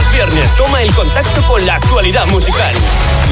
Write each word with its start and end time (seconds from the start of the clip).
Los 0.00 0.12
viernes 0.14 0.50
toma 0.56 0.80
el 0.80 0.94
contacto 0.94 1.42
con 1.42 1.66
la 1.66 1.74
actualidad 1.74 2.24
musical. 2.28 2.72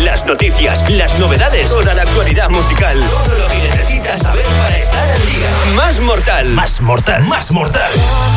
Las 0.01 0.27
noticias, 0.27 0.85
las 0.91 1.19
novedades, 1.19 1.71
toda 1.71 1.95
la 1.95 2.03
actualidad 2.03 2.51
musical. 2.51 3.01
Todo 3.01 3.39
lo 3.39 3.49
que 3.49 3.57
necesitas 3.57 4.19
saber 4.19 4.45
para 4.45 4.77
estar 4.77 5.11
al 5.11 5.27
día. 5.27 5.49
Más 5.75 5.99
mortal. 5.99 6.49
Más 6.51 6.83
mortal. 6.83 7.25
Más 7.25 7.53
mortal. 7.53 7.91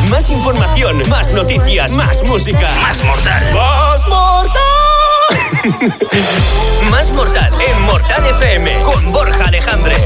Más 0.08 0.30
información, 0.30 1.06
más 1.10 1.34
noticias, 1.34 1.92
más 1.92 2.22
música. 2.22 2.74
Más 2.80 3.04
mortal. 3.04 3.52
Más 3.52 4.06
mortal. 4.06 4.91
Más 6.90 7.12
mortal 7.12 7.52
en 7.60 7.82
Mortal 7.82 8.26
FM 8.26 8.82
con 8.82 9.12
Borja 9.12 9.44
Alejandre. 9.44 9.96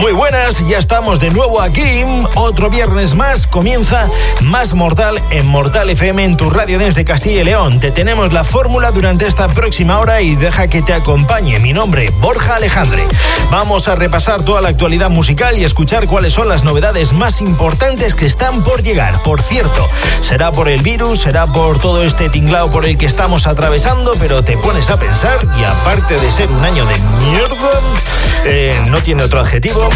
Muy 0.00 0.12
buenas, 0.12 0.66
ya 0.66 0.78
estamos 0.78 1.20
de 1.20 1.30
nuevo 1.30 1.60
aquí. 1.60 2.04
Otro 2.34 2.70
viernes 2.70 3.14
más 3.14 3.46
comienza 3.46 4.08
Más 4.40 4.74
Mortal 4.74 5.22
en 5.30 5.46
Mortal 5.46 5.90
FM 5.90 6.24
en 6.24 6.36
tu 6.36 6.50
radio 6.50 6.78
desde 6.78 7.04
Castilla 7.04 7.42
y 7.42 7.44
León. 7.44 7.78
Te 7.78 7.90
tenemos 7.90 8.32
la 8.32 8.42
fórmula 8.42 8.90
durante 8.90 9.26
esta 9.26 9.48
próxima 9.48 9.98
hora 9.98 10.22
y 10.22 10.34
deja 10.34 10.66
que 10.66 10.82
te 10.82 10.94
acompañe. 10.94 11.58
Mi 11.60 11.72
nombre, 11.72 12.10
Borja 12.20 12.56
Alejandre. 12.56 13.04
Vamos 13.50 13.86
a 13.86 13.94
repasar 13.94 14.42
toda 14.42 14.60
la 14.60 14.70
actualidad 14.70 15.10
musical 15.10 15.58
y 15.58 15.64
escuchar 15.64 16.06
cuáles 16.06 16.32
son 16.32 16.48
las 16.48 16.64
novedades 16.64 17.12
más 17.12 17.40
importantes 17.40 18.14
que 18.14 18.26
están 18.26 18.64
por 18.64 18.82
llegar. 18.82 19.22
Por 19.22 19.42
cierto, 19.42 19.88
será 20.22 20.50
por 20.50 20.68
el 20.68 20.82
virus, 20.82 21.20
será 21.20 21.46
por 21.46 21.78
todo 21.78 22.02
este 22.02 22.28
tinglao 22.28 22.70
por 22.70 22.86
el 22.86 22.96
que 22.96 23.06
estamos 23.06 23.46
atravesando, 23.46 24.14
pero 24.18 24.42
te 24.42 24.51
pones 24.56 24.90
a 24.90 24.98
pensar 24.98 25.38
y 25.58 25.64
aparte 25.64 26.16
de 26.16 26.30
ser 26.30 26.50
un 26.50 26.64
año 26.64 26.84
de 26.86 26.98
mierda, 27.24 27.80
eh, 28.44 28.78
no 28.88 29.02
tiene 29.02 29.22
otro 29.22 29.40
adjetivo 29.40 29.88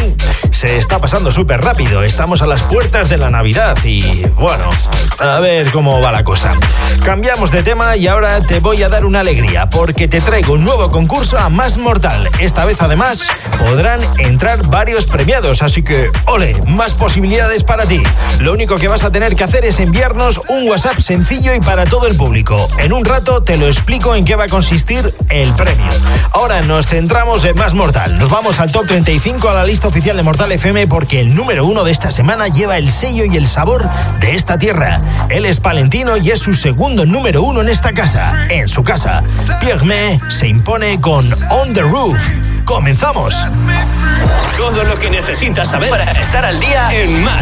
se 0.56 0.79
está 0.79 0.98
pasando 1.02 1.30
súper 1.30 1.60
rápido. 1.60 2.02
Estamos 2.02 2.41
a 2.41 2.46
las 2.46 2.62
puertas 2.62 3.10
de 3.10 3.19
la 3.19 3.29
Navidad 3.29 3.77
y 3.84 4.24
bueno, 4.37 4.70
a 5.20 5.38
ver 5.38 5.70
cómo 5.70 6.01
va 6.01 6.10
la 6.12 6.24
cosa. 6.24 6.55
Cambiamos 7.05 7.51
de 7.51 7.62
tema 7.62 7.95
y 7.98 8.06
ahora 8.06 8.41
te 8.41 8.60
voy 8.60 8.82
a 8.82 8.88
dar 8.88 9.05
una 9.05 9.20
alegría 9.20 9.69
porque 9.69 10.09
te 10.09 10.18
traigo 10.23 10.54
un 10.54 10.65
nuevo 10.65 10.90
concurso 10.90 11.37
a 11.37 11.51
Más 11.51 11.77
Mortal. 11.77 12.30
Esta 12.40 12.65
vez 12.65 12.80
además 12.80 13.27
podrán 13.59 14.01
entrar 14.16 14.66
varios 14.68 15.04
premiados, 15.04 15.62
así 15.62 15.82
que 15.82 16.10
ole, 16.24 16.57
más 16.66 16.95
posibilidades 16.95 17.62
para 17.62 17.84
ti. 17.84 18.02
Lo 18.40 18.54
único 18.54 18.77
que 18.77 18.88
vas 18.88 19.04
a 19.04 19.12
tener 19.12 19.37
que 19.37 19.45
hacer 19.45 19.66
es 19.66 19.79
enviarnos 19.79 20.40
un 20.49 20.66
WhatsApp 20.71 21.01
sencillo 21.01 21.54
y 21.54 21.60
para 21.60 21.84
todo 21.84 22.07
el 22.07 22.16
público. 22.16 22.66
En 22.79 22.95
un 22.95 23.04
rato 23.04 23.43
te 23.43 23.59
lo 23.59 23.66
explico 23.66 24.15
en 24.15 24.24
qué 24.24 24.37
va 24.37 24.46
a 24.47 24.49
consistir 24.49 25.13
el 25.29 25.52
premio. 25.55 25.87
Ahora 26.33 26.61
nos 26.63 26.87
centramos 26.87 27.45
en 27.45 27.57
Más 27.57 27.75
Mortal. 27.75 28.19
Nos 28.19 28.30
vamos 28.30 28.61
al 28.61 28.71
top 28.71 28.87
35 28.87 29.49
a 29.49 29.55
la 29.55 29.65
lista 29.65 29.89
oficial 29.89 30.16
de 30.16 30.23
Mortal 30.23 30.52
FM 30.52 30.87
porque 30.87 31.21
el 31.21 31.35
número 31.35 31.66
uno 31.66 31.85
de 31.85 31.91
esta 31.91 32.13
semana 32.13 32.47
lleva 32.49 32.79
el 32.79 32.91
sello 32.91 33.24
y 33.24 33.37
el 33.37 33.47
sabor 33.47 33.89
de 34.21 34.35
esta 34.35 34.57
tierra. 34.59 35.27
Él 35.30 35.47
es 35.47 35.61
palentino 35.61 36.17
y 36.17 36.30
es 36.30 36.39
su 36.39 36.55
segundo 36.55 37.07
número 37.07 37.43
uno 37.43 37.61
en 37.61 37.69
esta 37.69 37.93
casa. 37.93 38.47
En 38.49 38.69
su 38.69 38.85
casa, 38.85 39.23
Pierre 39.61 40.19
se 40.29 40.49
impone 40.49 41.01
con 41.01 41.24
On 41.51 41.74
the 41.74 41.83
Roof. 41.83 42.17
¡Comenzamos! 42.65 43.35
Todo 44.57 44.85
lo 44.85 44.97
que 44.97 45.11
necesitas 45.11 45.71
saber 45.71 45.91
para 45.91 46.05
estar 46.05 46.45
al 46.45 46.59
día 46.59 46.89
en 46.93 47.23
Más 47.24 47.35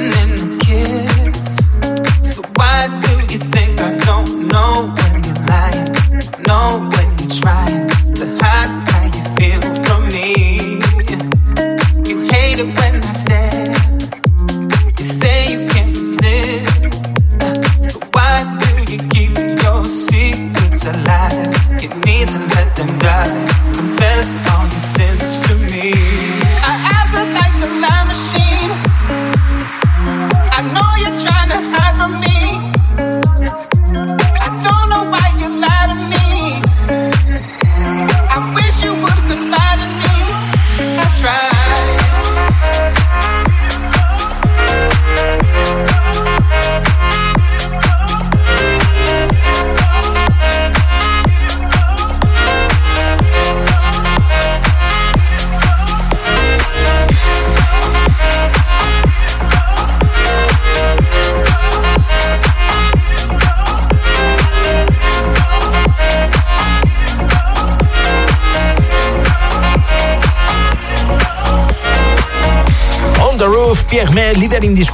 living 0.00 0.23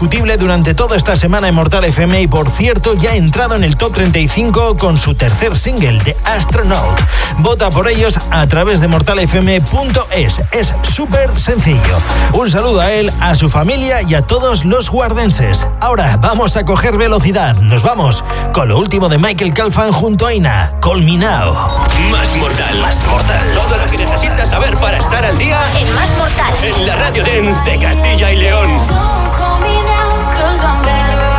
indiscutible 0.00 0.38
durante 0.38 0.73
toda 0.73 0.97
esta 0.97 1.14
semana 1.14 1.49
en 1.49 1.55
Mortal 1.55 1.85
FM 1.85 2.23
y 2.23 2.26
por 2.26 2.49
cierto 2.49 2.94
ya 2.94 3.11
ha 3.11 3.17
entrado 3.17 3.55
en 3.55 3.64
el 3.64 3.76
top 3.76 3.93
35 3.93 4.79
con 4.79 4.97
su 4.97 5.14
tercer 5.14 5.58
single, 5.58 5.99
The 6.02 6.17
Astronaut. 6.25 6.99
Vota 7.41 7.69
por 7.69 7.87
ellos 7.87 8.19
a 8.31 8.47
través 8.47 8.81
de 8.81 8.88
mortalfm.es. 8.88 10.43
Es 10.52 10.75
súper 10.81 11.37
sencillo. 11.38 11.99
Un 12.32 12.50
saludo 12.50 12.81
a 12.81 12.91
él, 12.93 13.12
a 13.20 13.35
su 13.35 13.50
familia 13.50 14.00
y 14.00 14.14
a 14.14 14.23
todos 14.23 14.64
los 14.64 14.88
guardenses. 14.88 15.67
Ahora 15.81 16.17
vamos 16.17 16.56
a 16.56 16.64
coger 16.64 16.97
velocidad. 16.97 17.56
Nos 17.56 17.82
vamos 17.82 18.25
con 18.55 18.69
lo 18.69 18.79
último 18.79 19.11
de 19.11 19.19
Michael 19.19 19.52
Calfan 19.52 19.93
junto 19.93 20.26
a 20.26 20.32
Ina. 20.32 20.73
Call 20.81 21.02
Me 21.02 21.19
Now. 21.19 21.52
Más 22.11 22.35
Mortal. 22.37 22.81
Más 22.81 23.05
Mortal. 23.06 23.43
Todo 23.55 23.76
lo 23.76 23.85
que 23.85 23.99
necesitas 23.99 24.49
saber 24.49 24.79
para 24.79 24.97
estar 24.97 25.26
al 25.26 25.37
día 25.37 25.61
en 25.79 25.94
Más 25.94 26.17
Mortal. 26.17 26.55
En 26.62 26.87
la 26.87 26.97
Radio 26.97 27.23
Dance 27.23 27.62
de 27.64 27.79
Castilla 27.79 28.32
y 28.32 28.37
León. 28.37 29.30
cause 30.50 30.64
I'm 30.64 30.82
better 30.82 31.30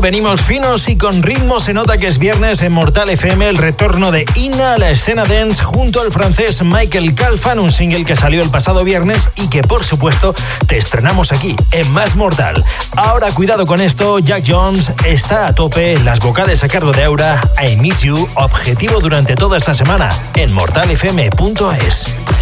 venimos 0.00 0.40
finos 0.40 0.88
y 0.88 0.96
con 0.96 1.22
ritmo. 1.22 1.60
Se 1.60 1.74
nota 1.74 1.98
que 1.98 2.06
es 2.06 2.18
viernes 2.18 2.62
en 2.62 2.72
Mortal 2.72 3.08
FM 3.10 3.48
el 3.48 3.56
retorno 3.56 4.10
de 4.10 4.24
Ina 4.34 4.74
a 4.74 4.78
la 4.78 4.90
escena 4.90 5.24
dance 5.24 5.62
junto 5.62 6.00
al 6.00 6.12
francés 6.12 6.62
Michael 6.62 7.14
Calfan, 7.14 7.58
un 7.58 7.72
single 7.72 8.04
que 8.04 8.16
salió 8.16 8.42
el 8.42 8.50
pasado 8.50 8.84
viernes 8.84 9.30
y 9.36 9.48
que 9.48 9.62
por 9.62 9.84
supuesto 9.84 10.34
te 10.66 10.78
estrenamos 10.78 11.32
aquí 11.32 11.56
en 11.72 11.90
Más 11.92 12.16
Mortal. 12.16 12.64
Ahora 12.96 13.30
cuidado 13.32 13.66
con 13.66 13.80
esto, 13.80 14.18
Jack 14.18 14.44
Jones 14.46 14.92
está 15.04 15.46
a 15.46 15.54
tope, 15.54 15.98
las 15.98 16.20
vocales 16.20 16.64
a 16.64 16.68
cargo 16.68 16.92
de 16.92 17.04
Aura, 17.04 17.40
I 17.62 17.76
Miss 17.76 18.00
You, 18.02 18.28
objetivo 18.34 19.00
durante 19.00 19.34
toda 19.34 19.58
esta 19.58 19.74
semana 19.74 20.08
en 20.34 20.52
mortalfm.es. 20.52 22.39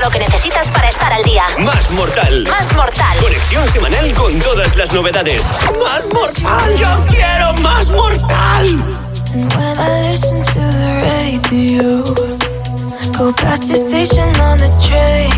Todo 0.00 0.08
lo 0.08 0.18
que 0.18 0.24
necesitas 0.24 0.68
para 0.68 0.88
estar 0.88 1.12
al 1.12 1.22
día. 1.24 1.44
Más 1.58 1.90
mortal. 1.90 2.44
Más 2.48 2.72
mortal. 2.72 3.18
Conexión 3.20 3.70
semanal 3.70 4.14
con 4.14 4.38
todas 4.38 4.74
las 4.74 4.94
novedades. 4.94 5.42
Más 5.84 6.06
mortal. 6.14 6.74
Yo 6.76 6.88
quiero 7.10 7.52
más 7.60 7.90
mortal. 7.90 8.76
And 9.34 9.52
when 9.52 9.78
I 9.78 10.08
listen 10.08 10.42
to 10.42 10.60
the 10.78 11.02
radio, 11.20 12.02
go 13.18 13.30
past 13.42 13.68
your 13.68 13.76
station 13.76 14.40
on 14.40 14.56
the 14.56 14.70
train. 14.80 15.30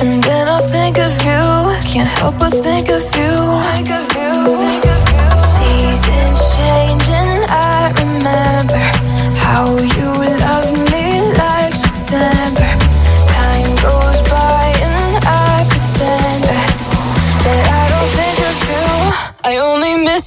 And 0.00 0.20
then 0.24 0.48
I'll 0.48 0.66
think 0.68 0.98
of 0.98 1.22
you. 1.22 1.38
I 1.38 1.78
can't 1.92 2.08
help 2.18 2.36
but 2.40 2.52
think 2.52 2.90
of 2.90 3.04
you. 3.16 4.18
Seasons 4.58 4.97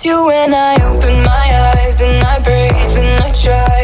you 0.05 0.25
when 0.25 0.53
I 0.53 0.75
open 0.75 1.21
my 1.21 1.73
eyes 1.75 2.01
and 2.01 2.23
I 2.23 2.39
breathe 2.39 2.95
and 3.03 3.23
I 3.23 3.29
try 3.33 3.80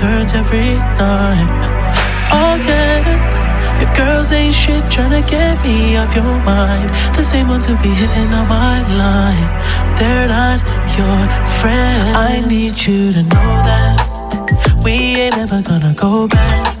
turned 0.00 0.32
every 0.32 0.76
night. 0.96 1.50
Oh 2.32 2.54
yeah. 2.64 3.80
Your 3.80 3.92
girls 3.94 4.32
ain't 4.32 4.54
shit 4.54 4.82
trying 4.90 5.10
to 5.10 5.22
get 5.28 5.62
me 5.64 5.96
off 5.96 6.14
your 6.14 6.24
mind. 6.24 6.88
The 7.16 7.22
same 7.22 7.48
ones 7.48 7.64
who 7.66 7.76
be 7.82 7.88
hitting 7.88 8.32
on 8.32 8.48
my 8.48 8.76
line. 9.02 9.48
They're 9.98 10.28
not 10.28 10.58
your 10.96 11.18
friend. 11.60 12.16
I 12.16 12.40
need 12.48 12.74
you 12.86 13.12
to 13.12 13.22
know 13.22 13.50
that 13.68 14.80
we 14.84 14.92
ain't 15.22 15.36
ever 15.36 15.60
gonna 15.62 15.94
go 15.94 16.28
back. 16.28 16.80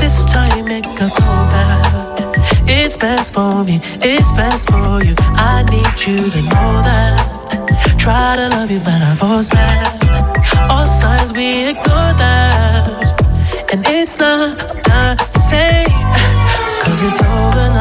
This 0.00 0.24
time 0.30 0.68
it 0.68 0.84
got 0.98 1.12
so 1.12 1.22
bad. 1.52 2.01
Best 3.02 3.34
for 3.34 3.64
me, 3.64 3.80
it's 4.00 4.30
best 4.30 4.70
for 4.70 5.02
you. 5.02 5.16
I 5.34 5.64
need 5.72 6.06
you 6.06 6.16
to 6.16 6.42
know 6.42 6.82
that. 6.86 7.96
Try 7.98 8.36
to 8.36 8.48
love 8.50 8.70
you, 8.70 8.78
but 8.78 9.02
I 9.02 9.16
force 9.16 9.50
that. 9.50 10.68
All 10.70 10.86
signs 10.86 11.32
we 11.32 11.70
ignore 11.70 12.14
that. 12.22 12.86
And 13.72 13.84
it's 13.88 14.16
not 14.18 14.56
the 14.56 15.18
same. 15.50 15.90
Cause 16.78 17.02
it's 17.02 17.20
over 17.20 17.71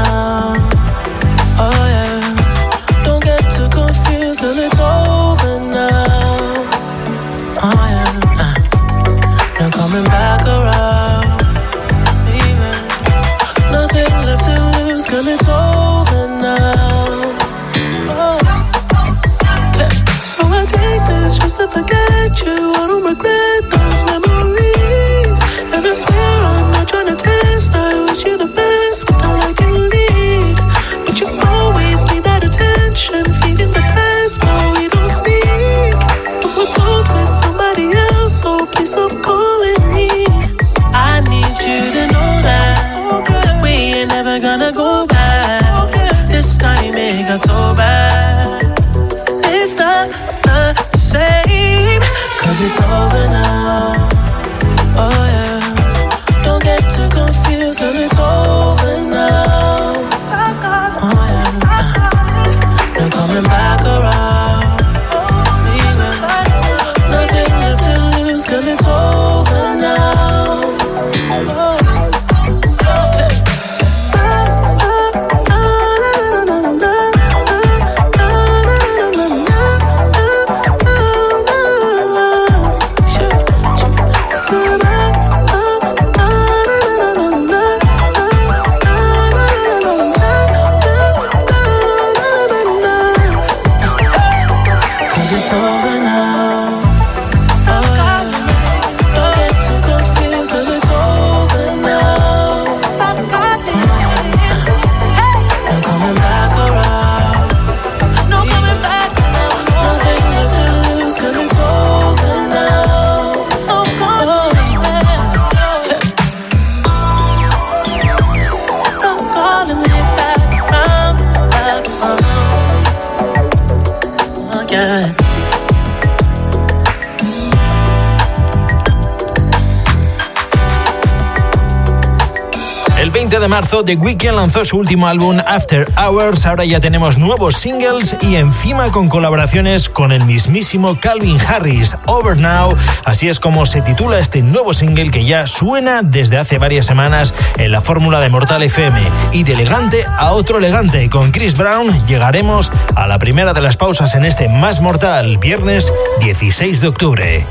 de 133.41 133.47
marzo, 133.47 133.83
The 133.83 133.95
Weeknd 133.95 134.35
lanzó 134.35 134.63
su 134.65 134.77
último 134.77 135.07
álbum 135.07 135.39
After 135.47 135.91
Hours. 135.97 136.45
Ahora 136.45 136.63
ya 136.63 136.79
tenemos 136.79 137.17
nuevos 137.17 137.55
singles 137.55 138.15
y 138.21 138.35
encima 138.35 138.91
con 138.91 139.09
colaboraciones 139.09 139.89
con 139.89 140.11
el 140.11 140.25
mismísimo 140.25 140.99
Calvin 140.99 141.39
Harris, 141.41 141.97
Over 142.05 142.37
Now. 142.37 142.77
Así 143.03 143.29
es 143.29 143.39
como 143.39 143.65
se 143.65 143.81
titula 143.81 144.19
este 144.19 144.43
nuevo 144.43 144.75
single 144.75 145.09
que 145.09 145.25
ya 145.25 145.47
suena 145.47 146.03
desde 146.03 146.37
hace 146.37 146.59
varias 146.59 146.85
semanas 146.85 147.33
en 147.57 147.71
la 147.71 147.81
fórmula 147.81 148.19
de 148.19 148.29
Mortal 148.29 148.61
FM. 148.61 149.01
Y 149.33 149.43
de 149.43 149.53
elegante 149.53 150.05
a 150.05 150.33
otro 150.33 150.59
elegante. 150.59 151.09
Con 151.09 151.31
Chris 151.31 151.57
Brown 151.57 152.05
llegaremos 152.05 152.71
a 152.95 153.07
la 153.07 153.17
primera 153.17 153.53
de 153.53 153.61
las 153.61 153.75
pausas 153.75 154.13
en 154.13 154.23
este 154.23 154.49
Más 154.49 154.81
Mortal, 154.81 155.39
viernes 155.39 155.91
16 156.19 156.79
de 156.79 156.87
octubre. 156.87 157.47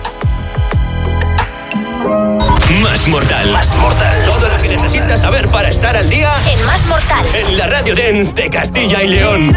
Más 2.81 3.07
Mortal. 3.09 3.53
Más 3.53 3.75
Mortal. 3.77 4.25
Todo 4.25 4.49
lo 4.49 4.59
que 4.59 4.69
necesitas 4.69 5.21
saber 5.21 5.49
para 5.49 5.69
estar 5.69 5.97
al 5.97 6.09
día. 6.09 6.33
En 6.51 6.65
Más 6.67 6.85
Mortal. 6.87 7.25
En 7.35 7.59
la 7.59 7.67
Radio 7.67 7.95
Dance 7.95 8.33
de 8.33 8.49
Castilla 8.51 9.03
y 9.03 9.09
León. 9.09 9.53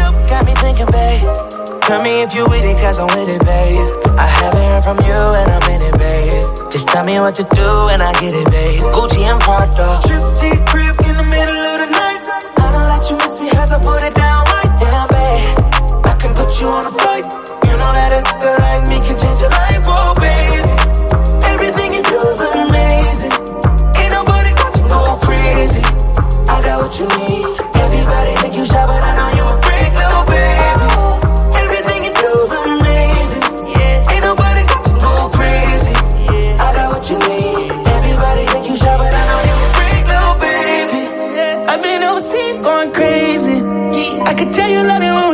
Tell 1.86 2.02
me 2.02 2.22
if 2.22 2.34
you 2.34 2.46
with 2.48 2.64
it, 2.64 2.80
cause 2.80 2.98
I'm 2.98 3.06
with 3.08 3.28
it, 3.28 3.44
babe. 3.44 3.76
I 4.16 4.26
haven't 4.26 4.64
heard 4.72 4.84
from 4.84 4.98
you 5.04 5.20
and 5.36 5.52
I'm 5.52 5.68
in 5.68 5.82
it, 5.82 5.98
babe. 5.98 6.70
Just 6.72 6.88
tell 6.88 7.04
me 7.04 7.20
what 7.20 7.34
to 7.36 7.44
do 7.44 7.88
and 7.92 8.00
I 8.00 8.10
get 8.20 8.32
it, 8.32 8.48
babe. 8.50 8.80
Gucci 8.92 9.20
and 9.28 9.38
Prada. 9.40 10.00
Trip 10.08 10.20
to 10.20 10.64
crib 10.64 10.96
in 11.04 11.12
the 11.12 11.28
middle 11.28 11.60
of 11.60 11.76
the 11.84 11.88
night. 11.92 12.24
I 12.56 12.72
don't 12.72 12.88
let 12.88 13.04
you 13.10 13.16
miss 13.18 13.38
me 13.38 13.50
cause 13.50 13.70
I 13.70 13.78
put 13.84 14.02
it 14.02 14.14
down 14.14 14.44
right 14.48 14.72
down, 14.80 15.08
babe. 15.12 16.08
I 16.08 16.14
can 16.16 16.32
put 16.32 16.58
you 16.58 16.68
on 16.68 16.86
a 16.86 16.92
flight. 16.96 17.24
You 17.68 17.76
know 17.76 17.92
that 17.92 18.16
a 18.16 18.20
nigga 18.24 18.52
like 18.64 18.88
me 18.88 18.96
can 19.04 19.16
change 19.20 19.40
your 19.44 19.50
life, 19.52 19.84
oh, 19.84 20.16
babe. 20.16 20.64
Everything 21.52 21.92
you 21.92 22.02
do 22.02 22.18
is 22.28 22.40
amazing. 22.40 22.83
What 26.94 27.10
you 27.10 27.18
need. 27.18 27.44
Everybody 27.74 28.30
think 28.38 28.54
you 28.54 28.64
shy, 28.64 28.86
but 28.86 29.02
I 29.02 29.18
know 29.18 29.30
you 29.34 29.44
a 29.50 29.54
freak, 29.66 29.90
little 29.98 30.22
baby. 30.30 30.86
Everything 31.58 32.04
you 32.06 32.14
do 32.14 32.30
is 32.38 32.52
amazing. 32.54 33.42
Ain't 34.14 34.22
nobody 34.22 34.62
got 34.70 34.84
to 34.86 34.94
go 35.02 35.26
crazy. 35.34 35.94
I 36.54 36.70
got 36.70 36.94
what 36.94 37.02
you 37.10 37.18
need. 37.18 37.74
Everybody 37.82 38.46
think 38.46 38.70
you 38.70 38.76
shy, 38.76 38.94
but 38.94 39.10
I 39.10 39.22
know 39.26 39.40
you 39.42 39.56
a 39.58 39.68
freak, 39.74 40.06
little 40.06 40.38
baby. 40.38 41.02
I've 41.66 41.82
been 41.82 42.04
overseas 42.04 42.62
going 42.62 42.92
crazy. 42.92 43.58
I 44.22 44.34
could 44.34 44.52
tell 44.52 44.70
you 44.70 44.86
love 44.86 45.00
me 45.02 45.10
when 45.10 45.33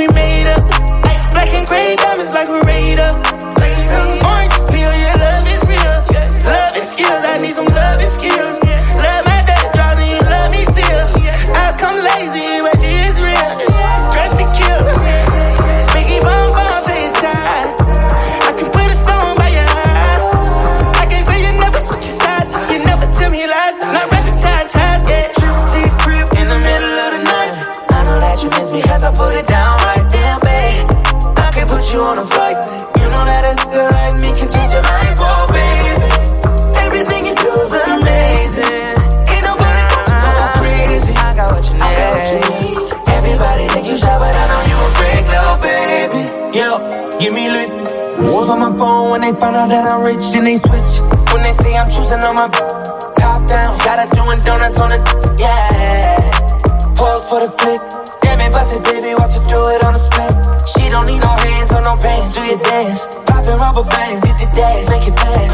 rubber 63.80 63.96
bands, 63.96 64.26
hit 64.26 64.37
the 64.38 64.46
dash, 64.52 64.88
make 64.88 65.06
it 65.08 65.16
pass. 65.16 65.52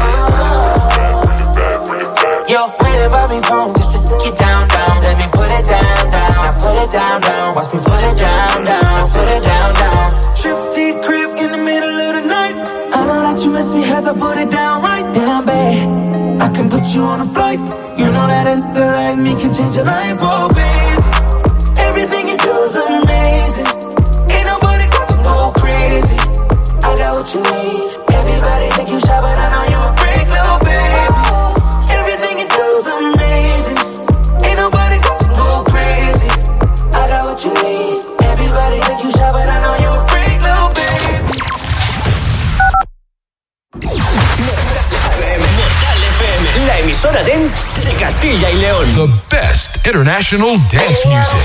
Yo, 2.47 2.67
waiting 2.79 3.11
by 3.11 3.27
me 3.31 3.41
phone 3.43 3.73
just 3.75 3.91
to 3.95 3.99
get 4.23 4.37
down, 4.37 4.67
down. 4.67 5.01
Let 5.01 5.17
me 5.17 5.27
put 5.31 5.51
it 5.51 5.65
down, 5.65 6.11
down. 6.11 6.59
put 6.59 6.77
it 6.83 6.91
down, 6.91 7.21
down. 7.21 7.55
Watch 7.55 7.73
me 7.73 7.79
put 7.79 8.03
it 8.03 8.17
down, 8.17 8.63
down. 8.63 9.11
Put 9.11 9.27
it 9.27 9.43
down, 9.43 9.73
down. 9.75 10.35
Trips 10.35 10.75
to 10.75 11.01
crib 11.03 11.31
in 11.37 11.51
the 11.51 11.57
middle 11.57 11.89
of 11.89 12.13
the 12.15 12.23
night. 12.27 12.55
I 12.93 13.05
know 13.05 13.21
that 13.23 13.43
you 13.43 13.51
miss 13.51 13.73
me 13.73 13.83
as 13.83 14.07
I 14.07 14.13
put 14.13 14.37
it 14.37 14.49
down 14.49 14.81
right 14.83 15.07
down, 15.13 15.45
babe. 15.45 16.41
I 16.41 16.49
can 16.55 16.69
put 16.69 16.85
you 16.93 17.03
on 17.03 17.21
a 17.21 17.25
flight. 17.33 17.59
You 17.99 18.07
know 18.11 18.27
that 18.27 18.47
a 18.47 18.61
nigga 18.61 18.85
like 18.93 19.17
me 19.17 19.35
can 19.39 19.53
change 19.53 19.75
your 19.75 19.85
life, 19.85 20.19
oh 20.21 20.47
babe. 20.53 20.86
International 49.87 50.57
dance 50.67 51.07
music. 51.07 51.37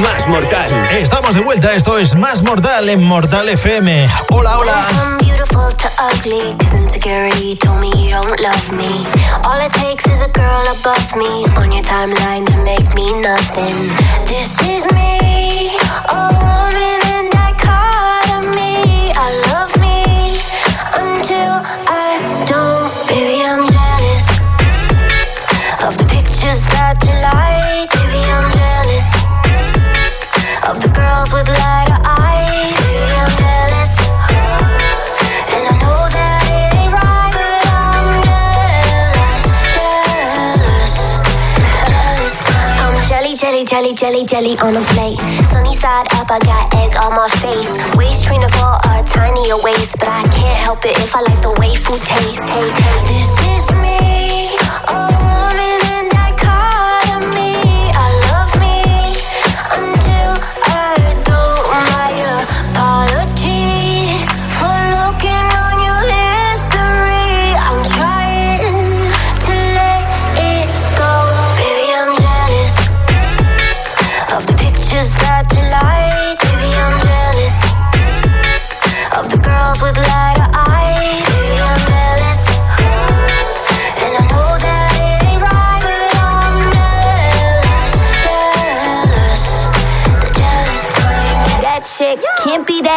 Más 0.00 0.26
Mortal. 0.26 0.88
Estamos 0.92 1.34
de 1.34 1.42
vuelta, 1.42 1.74
esto 1.74 1.98
es 1.98 2.14
Más 2.16 2.40
Mortal 2.40 2.88
en 2.88 3.02
Mortal 3.02 3.50
FM. 3.50 4.08
Hola, 4.30 4.58
hola. 4.58 5.18
beautiful 5.20 5.70
to 5.76 5.88
ugly, 6.00 6.56
cause 6.56 6.74
insecurity 6.74 7.58
jelly, 44.02 44.26
jelly, 44.26 44.58
on 44.58 44.74
a 44.74 44.84
plate. 44.90 45.16
Sunny 45.46 45.74
side 45.76 46.10
up, 46.18 46.26
I 46.28 46.40
got 46.40 46.74
egg 46.74 46.90
on 47.04 47.14
my 47.14 47.28
face. 47.38 47.78
Waist 47.94 48.24
trainer 48.24 48.48
for 48.48 48.74
a 48.82 48.98
tinier 49.06 49.54
waist, 49.62 49.94
but 50.00 50.08
I 50.08 50.26
can't 50.26 50.58
help 50.58 50.84
it 50.84 50.98
if 50.98 51.14
I 51.14 51.20
like 51.22 51.40
the 51.40 51.54
way 51.62 51.70
food 51.76 52.02
tastes. 52.02 52.50
Hey, 52.50 52.66
this 53.06 53.30
is 53.46 53.70
me, 53.78 54.01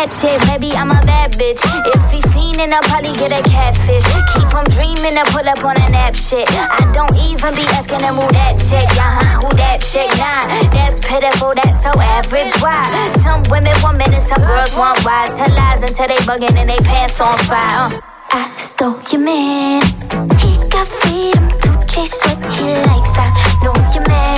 that 0.05 0.13
chick, 0.13 0.37
baby. 0.49 0.75
I'm 0.75 0.91
a 0.91 1.01
bad 1.05 1.33
bitch. 1.33 1.61
If 1.89 2.03
he 2.13 2.21
fiendin', 2.29 2.69
I'll 2.73 2.85
probably 2.85 3.13
get 3.17 3.33
a 3.33 3.41
catfish. 3.49 4.05
Keep 4.33 4.53
him 4.53 4.65
dreaming 4.69 5.17
to 5.17 5.25
pull 5.33 5.45
up 5.45 5.63
on 5.65 5.77
a 5.77 5.87
nap 5.89 6.15
shit. 6.15 6.45
I 6.53 6.85
don't 6.93 7.15
even 7.25 7.57
be 7.57 7.65
asking 7.73 8.05
him 8.05 8.15
who 8.15 8.27
that 8.29 8.57
chick, 8.61 8.85
uh 9.01 9.17
huh, 9.17 9.41
who 9.41 9.49
that 9.57 9.81
chick, 9.81 10.09
nah. 10.21 10.45
That's 10.69 11.01
pitiful, 11.01 11.53
that's 11.57 11.81
so 11.81 11.91
average. 12.17 12.53
Why? 12.61 12.85
Some 13.17 13.41
women 13.49 13.73
want 13.81 13.97
men 13.97 14.13
and 14.13 14.21
some 14.21 14.41
girls 14.45 14.75
want 14.77 15.01
wise. 15.05 15.33
Tell 15.37 15.49
lies 15.49 15.81
until 15.81 16.07
they 16.07 16.21
bugging 16.29 16.53
and 16.53 16.69
they 16.69 16.81
pants 16.85 17.19
on 17.21 17.37
fire. 17.49 17.89
Uh. 17.89 17.99
I 18.35 18.51
stole 18.57 18.99
your 19.11 19.21
man. 19.21 19.81
He 20.37 20.59
got 20.69 20.87
freedom 20.87 21.49
to 21.49 21.71
chase 21.87 22.19
what 22.25 22.37
he 22.51 22.67
likes. 22.83 23.15
I 23.17 23.31
know 23.63 23.73
you're 23.93 24.03
mad, 24.05 24.34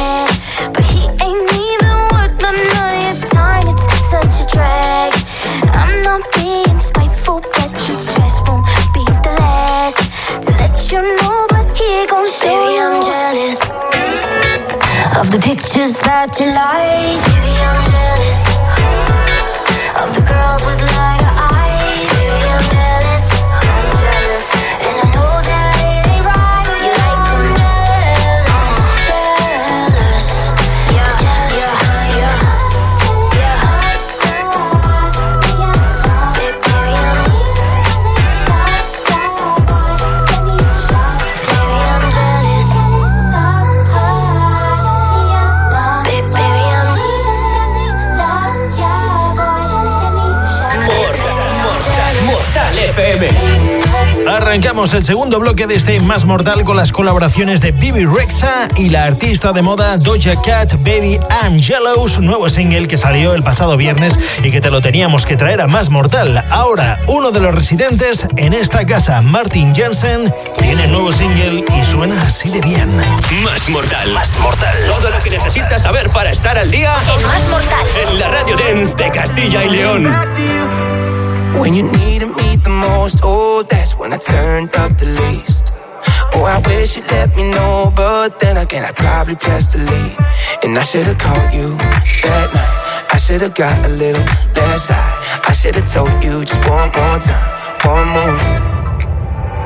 being 6.36 6.80
spiteful, 6.80 7.42
but 7.42 7.72
his 7.86 8.06
won't 8.48 8.66
be 8.94 9.04
the 9.24 9.34
last 9.40 10.00
to 10.44 10.52
let 10.52 10.76
you 10.92 11.02
know. 11.02 11.46
But 11.50 11.78
he 11.78 12.06
gon' 12.08 12.28
show 12.30 12.50
Baby, 12.50 12.80
I'm 12.80 13.02
jealous. 13.04 13.62
of 15.20 15.32
the 15.32 15.40
pictures 15.40 16.00
that 16.08 16.40
you 16.40 16.48
like. 16.52 17.24
Baby, 17.28 17.54
I'm 17.70 17.80
jealous 17.94 18.42
of 20.04 20.10
the 20.16 20.27
Arrancamos 54.58 54.96
el 54.96 55.06
segundo 55.06 55.40
bloque 55.40 55.68
de 55.68 55.76
este 55.76 56.00
Más 56.00 56.26
Mortal 56.26 56.64
con 56.64 56.78
las 56.78 56.92
colaboraciones 56.92 57.62
de 57.62 57.74
Bibi 57.74 58.06
Rexa 58.08 58.68
y 58.76 58.90
la 58.90 59.04
artista 59.04 59.54
de 59.54 59.62
moda 59.62 59.98
Doja 59.98 60.34
Cat 60.44 60.74
Baby 60.80 61.20
Angelos, 61.44 62.20
nuevo 62.20 62.50
single 62.50 62.88
que 62.88 62.98
salió 62.98 63.36
el 63.36 63.44
pasado 63.44 63.78
viernes 63.78 64.18
y 64.42 64.50
que 64.50 64.60
te 64.60 64.72
lo 64.72 64.82
teníamos 64.82 65.28
que 65.28 65.38
traer 65.38 65.62
a 65.62 65.68
Más 65.68 65.92
Mortal. 65.92 66.44
Ahora, 66.50 67.00
uno 67.06 67.30
de 67.30 67.40
los 67.40 67.54
residentes 67.54 68.28
en 68.36 68.54
esta 68.54 68.84
casa, 68.84 69.22
Martin 69.22 69.76
Jensen, 69.76 70.34
tiene 70.60 70.88
nuevo 70.88 71.12
single 71.12 71.64
y 71.80 71.86
suena 71.86 72.20
así 72.24 72.50
de 72.50 72.60
bien. 72.60 72.98
Más 73.44 73.70
Mortal. 73.70 74.12
Más 74.12 74.40
Mortal. 74.40 74.76
Todo 74.88 75.12
lo 75.12 75.20
que 75.20 75.30
necesitas 75.30 75.84
saber 75.84 76.10
para 76.10 76.32
estar 76.32 76.58
al 76.58 76.72
día 76.72 76.96
En 77.16 77.28
Más 77.28 77.48
Mortal. 77.50 77.86
en 78.10 78.20
la 78.20 78.28
radio 78.30 78.58
dance 78.58 78.96
de 78.96 79.12
Castilla 79.12 79.66
y 79.66 79.70
León. 79.70 80.12
When 81.60 81.74
you 81.74 81.84
needed 81.84 82.30
me 82.38 82.56
the 82.62 82.70
most, 82.70 83.22
oh, 83.24 83.64
that's 83.68 83.98
when 83.98 84.14
I 84.14 84.18
turned 84.18 84.76
up 84.76 84.96
the 84.98 85.08
least. 85.08 85.74
Oh, 86.34 86.46
I 86.46 86.62
wish 86.68 86.96
you 86.96 87.04
let 87.10 87.36
me 87.36 87.50
know, 87.52 87.92
but 87.96 88.40
then 88.40 88.58
again, 88.58 88.86
I 88.86 88.92
probably 88.92 89.36
pressed 89.36 89.72
delete. 89.74 90.18
And 90.64 90.78
I 90.78 90.84
should've 90.84 91.18
called 91.18 91.52
you 91.52 91.74
that 92.24 92.48
night. 92.54 93.08
I 93.12 93.18
should've 93.18 93.56
got 93.56 93.84
a 93.86 93.90
little 93.90 94.22
less 94.54 94.88
high. 94.88 95.18
I 95.50 95.52
should've 95.52 95.90
told 95.90 96.14
you 96.24 96.46
just 96.46 96.62
one 96.70 96.94
more 96.94 97.18
time, 97.18 97.50
one 97.82 98.08
more. 98.14 98.38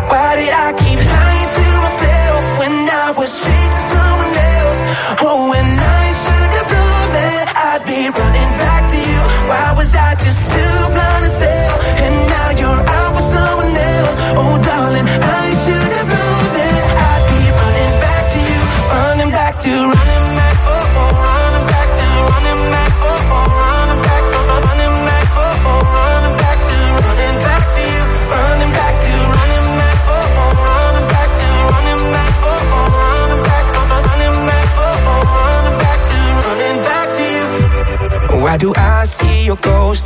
Why 0.08 0.40
did 0.40 0.54
I 0.56 0.72
keep 0.80 0.96
lying 0.96 1.50
to 1.60 1.66
myself 1.84 2.44
when 2.56 2.72
I 2.88 3.12
was 3.20 3.32
chasing 3.44 3.88
someone 3.92 4.36
else? 4.56 4.80
Oh, 5.28 5.52
when 5.52 5.68
I 5.68 6.04
should've 6.16 6.72
known 6.72 7.01
said 7.32 7.48
I'd 7.56 7.84
be 7.86 8.02
running 8.20 8.54
back 8.60 8.84
to 8.92 9.00
you. 9.12 9.22
Why 9.50 9.68
was 9.78 9.96
I 9.96 10.16
just 10.16 10.42
too 10.52 10.76
blind 10.94 11.24
to 11.26 11.32
tell? 11.44 11.76
And 12.04 12.16
now 12.34 12.48
you're 12.60 12.84
out 12.98 13.12
with 13.16 13.28
someone 13.36 13.76
else. 13.94 14.16
Oh, 14.40 14.56
darling, 14.68 15.08
I 15.08 15.46
should 15.64 15.92
have 15.98 16.10
known 16.16 16.44
that 16.58 16.84
I'd 17.10 17.24
be 17.32 17.42
running 17.60 17.94
back 18.06 18.24
to 18.34 18.40
you, 18.52 18.62
running 18.96 19.32
back 19.32 19.54
to 19.66 19.70
running. 19.70 20.21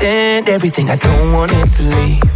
And 0.05 0.49
everything. 0.49 0.89
I 0.89 0.97
don't 0.97 1.33
want 1.33 1.51
it 1.51 1.69
to 1.77 1.83
leave. 1.83 2.33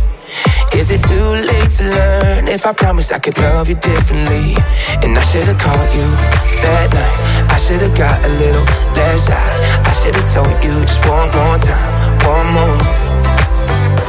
Is 0.74 0.90
it 0.90 1.02
too 1.06 1.30
late 1.50 1.72
to 1.78 1.84
learn 1.86 2.48
if 2.48 2.66
I 2.66 2.74
promise 2.74 3.12
I 3.12 3.20
could 3.20 3.38
love 3.38 3.70
you 3.70 3.76
differently? 3.76 4.58
And 5.04 5.18
I 5.18 5.22
should've 5.22 5.58
called 5.58 5.92
you 5.94 6.08
that 6.66 6.88
night. 6.94 7.18
I 7.54 7.58
should've 7.58 7.94
got 7.94 8.18
a 8.26 8.32
little 8.42 8.66
less 8.98 9.28
shy. 9.28 9.50
I 9.86 9.94
should've 9.94 10.30
told 10.34 10.56
you 10.64 10.76
just 10.82 11.06
one 11.06 11.30
more 11.30 11.58
time, 11.62 11.94
one 12.26 12.48
more. 12.58 12.80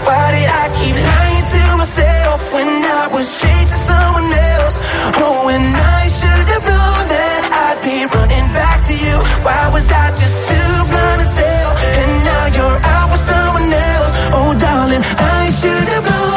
Why 0.09 0.25
did 0.33 0.49
I 0.49 0.67
keep 0.81 0.97
lying 0.97 1.47
to 1.53 1.63
myself 1.77 2.41
when 2.53 2.69
I 2.69 3.09
was 3.13 3.29
chasing 3.41 3.83
someone 3.93 4.31
else? 4.57 4.77
Oh, 5.21 5.47
when 5.47 5.61
I 5.61 6.09
should've 6.09 6.65
known 6.65 7.03
that 7.13 7.43
I'd 7.65 7.79
be 7.85 8.09
running 8.09 8.49
back 8.57 8.85
to 8.89 8.95
you. 8.95 9.17
Why 9.45 9.69
was 9.73 9.91
I 9.93 10.11
just 10.17 10.49
too 10.49 10.73
blind 10.89 11.21
to 11.23 11.29
tell? 11.37 11.60
I 14.93 15.49
should 15.51 15.89
have 15.89 16.05
known 16.05 16.30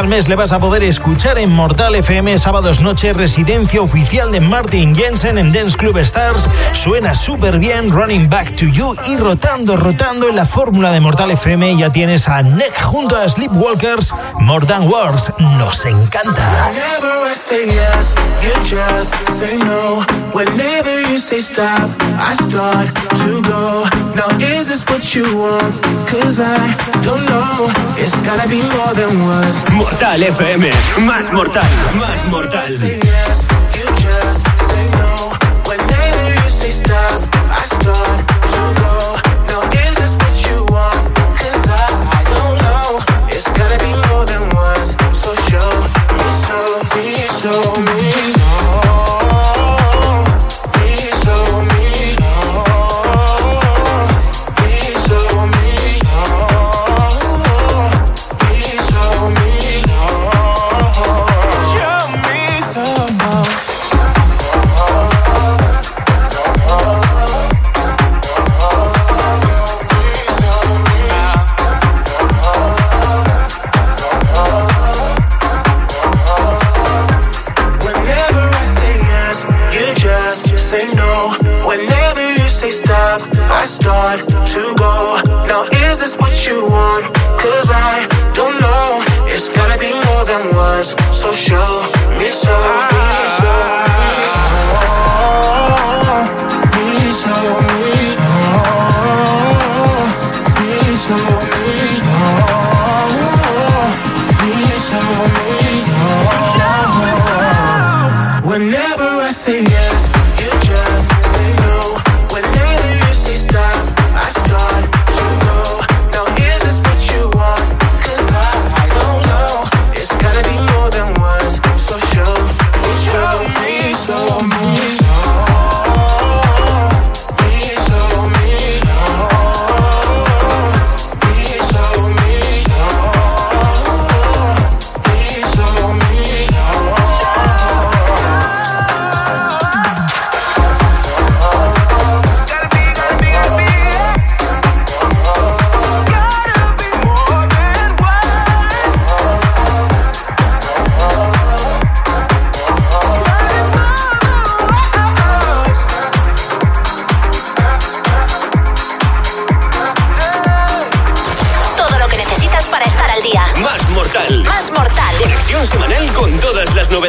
al 0.00 0.08
mes 0.08 0.28
le 0.28 0.34
vas 0.34 0.52
a 0.52 0.58
poder 0.58 0.82
escuchar 0.82 1.38
en 1.38 1.52
Mortal 1.52 1.94
FM 1.94 2.38
sábados 2.38 2.80
noche, 2.80 3.12
residencia 3.12 3.82
oficial 3.82 4.32
de 4.32 4.40
Martin 4.40 4.96
Jensen 4.96 5.36
en 5.36 5.52
Dance 5.52 5.76
Club 5.76 5.98
Stars. 5.98 6.48
Suena 6.72 7.14
súper 7.14 7.58
bien, 7.58 7.90
Running 7.90 8.30
Back 8.30 8.56
to 8.56 8.64
You 8.66 8.96
y 9.06 9.18
rotando, 9.18 9.76
rotando 9.76 10.28
en 10.28 10.36
la 10.36 10.46
fórmula 10.46 10.90
de 10.90 11.00
Mortal 11.00 11.30
FM. 11.32 11.76
Ya 11.76 11.90
tienes 11.92 12.28
a 12.28 12.42
Neck 12.42 12.80
junto 12.82 13.16
a 13.16 13.28
Sleepwalkers. 13.28 14.14
More 14.38 14.64
Than 14.64 14.88
Words, 14.88 15.34
nos 15.58 15.84
encanta. 15.84 16.70
To 23.20 23.42
go. 23.42 23.84
Now 24.16 24.28
is 24.40 24.68
this 24.68 24.84
what 24.88 25.14
you 25.14 25.24
want? 25.36 25.74
Cause 26.08 26.40
I 26.40 26.56
don't 27.02 27.24
know. 27.28 27.68
It's 28.00 28.16
gotta 28.24 28.48
be 28.48 28.60
more 28.76 28.92
than 28.94 29.12
words. 29.26 29.60
Mortal 29.72 30.22
FM, 30.22 30.70
más 31.06 31.30
mortal, 31.32 31.62
más 31.98 32.24
mortal. 32.30 32.66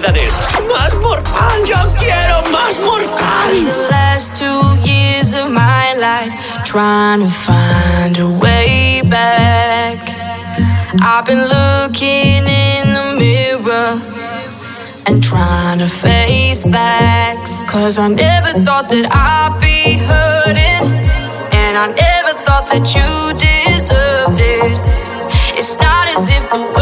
Novedades. 0.01 0.39
Más 0.67 0.95
mortal. 0.95 1.63
Yo 1.65 1.77
quiero 1.99 2.41
más 2.51 2.79
mortal. 2.79 3.11
I've 11.03 11.25
been 11.25 11.47
looking 11.47 12.47
in 12.47 12.93
the 12.93 13.15
mirror 13.17 14.01
and 15.05 15.21
trying 15.21 15.79
to 15.79 15.87
face 15.87 16.63
facts. 16.63 17.63
Cause 17.67 17.97
I 17.97 18.07
never 18.07 18.51
thought 18.65 18.89
that 18.89 19.07
I'd 19.11 19.59
be 19.59 19.97
hurting, 20.05 20.93
and 21.53 21.77
I 21.77 21.87
never 21.87 22.33
thought 22.45 22.67
that 22.69 22.85
you 22.95 23.33
deserved 23.37 24.39
it. 24.39 25.57
It's 25.57 25.77
not 25.79 26.07
as 26.07 26.27
if 26.27 26.49
the 26.49 26.80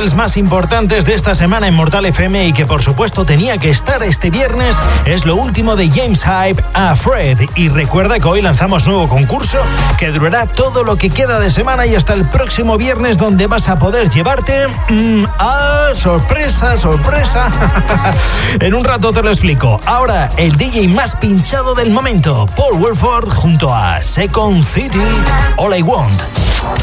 singles 0.00 0.14
más 0.14 0.36
importantes 0.36 1.04
de 1.04 1.14
esta 1.14 1.34
semana 1.34 1.66
en 1.66 1.74
Mortal 1.74 2.06
FM 2.06 2.46
y 2.46 2.52
que 2.52 2.64
por 2.64 2.80
supuesto 2.80 3.26
tenía 3.26 3.58
que 3.58 3.70
estar 3.70 4.02
este 4.02 4.30
viernes 4.30 4.78
es 5.04 5.26
lo 5.26 5.36
último 5.36 5.76
de 5.76 5.90
James 5.90 6.24
Hype 6.24 6.62
a 6.72 6.94
Fred. 6.96 7.40
Y 7.54 7.68
recuerda 7.68 8.18
que 8.18 8.26
hoy 8.26 8.40
lanzamos 8.40 8.86
nuevo 8.86 9.08
concurso 9.08 9.58
que 9.98 10.10
durará 10.10 10.46
todo 10.46 10.84
lo 10.84 10.96
que 10.96 11.10
queda 11.10 11.38
de 11.38 11.50
semana 11.50 11.86
y 11.86 11.96
hasta 11.96 12.14
el 12.14 12.24
próximo 12.24 12.78
viernes 12.78 13.18
donde 13.18 13.46
vas 13.46 13.68
a 13.68 13.78
poder 13.78 14.08
llevarte 14.08 14.68
mm, 14.88 15.24
a 15.38 15.88
sorpresa, 15.94 16.78
sorpresa. 16.78 17.50
en 18.60 18.74
un 18.74 18.84
rato 18.84 19.12
te 19.12 19.22
lo 19.22 19.30
explico. 19.30 19.80
Ahora 19.84 20.30
el 20.38 20.56
DJ 20.56 20.88
más 20.88 21.14
pinchado 21.16 21.74
del 21.74 21.90
momento, 21.90 22.48
Paul 22.56 22.78
Wolford 22.78 23.28
junto 23.28 23.74
a 23.74 24.02
Second 24.02 24.64
City, 24.64 24.98
All 25.56 25.76
I 25.76 25.82
Want. 25.82 26.39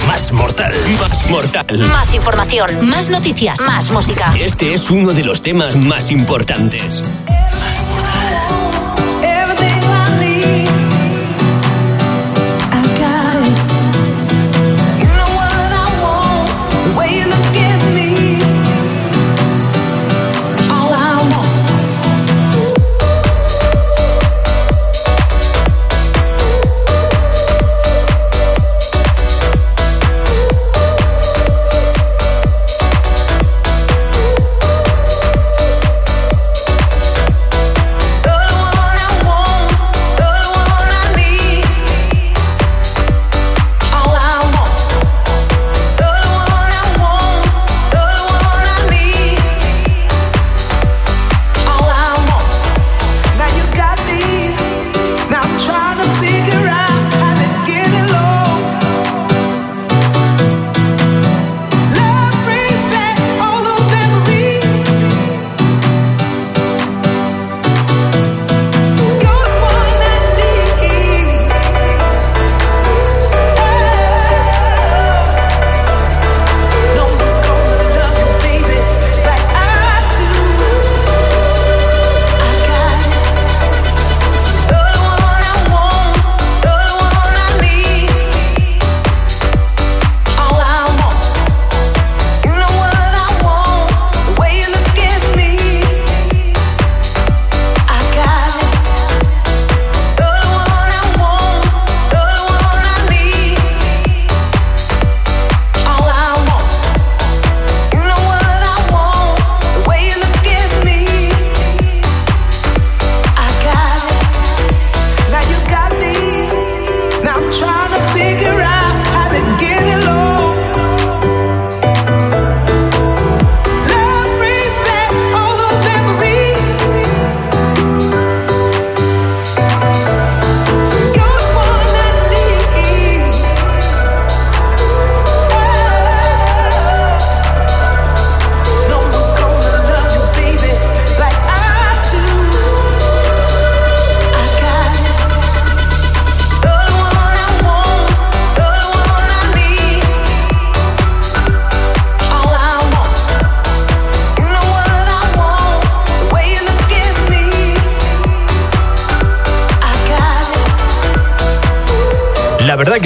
Más 0.07 0.31
mortal. 0.31 0.73
Más 0.99 1.29
mortal. 1.29 1.77
Más 1.89 2.13
información. 2.13 2.89
Más 2.89 3.09
noticias. 3.09 3.61
Más 3.61 3.91
música. 3.91 4.33
Este 4.39 4.73
es 4.73 4.89
uno 4.89 5.13
de 5.13 5.23
los 5.23 5.41
temas 5.41 5.75
más 5.75 6.09
importantes. 6.09 7.03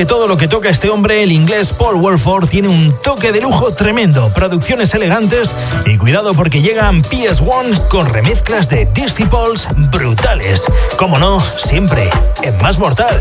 Que 0.02 0.06
todo 0.08 0.26
lo 0.26 0.36
que 0.36 0.48
toca 0.48 0.68
este 0.68 0.90
hombre, 0.90 1.22
el 1.22 1.32
inglés 1.32 1.74
Paul 1.74 1.98
Wolford, 1.98 2.48
tiene 2.48 2.70
un 2.70 2.92
toque 3.04 3.32
de 3.32 3.40
lujo 3.40 3.72
tremendo, 3.76 4.34
producciones 4.34 4.96
elegantes 4.96 5.54
y 5.86 5.96
cuidado 6.00 6.34
porque 6.34 6.60
llegan 6.60 7.04
PS1 7.04 7.88
con 7.88 8.12
remezclas 8.12 8.68
de 8.68 8.86
Disciples 8.96 9.68
brutales. 9.92 10.66
Como 10.98 11.20
no, 11.20 11.40
siempre 11.56 12.10
en 12.42 12.58
Más 12.64 12.80
Mortal. 12.80 13.20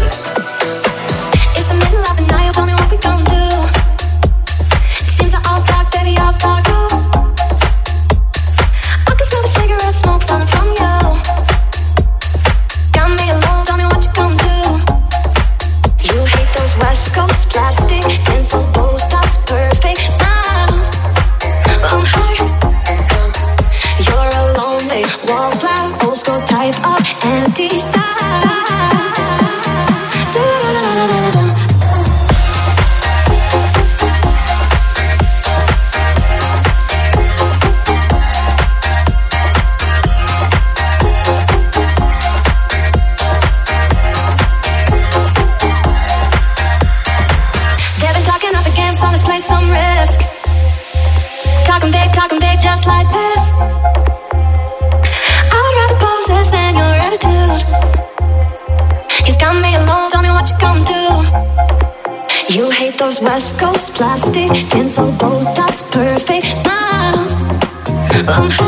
I'm 68.33 68.60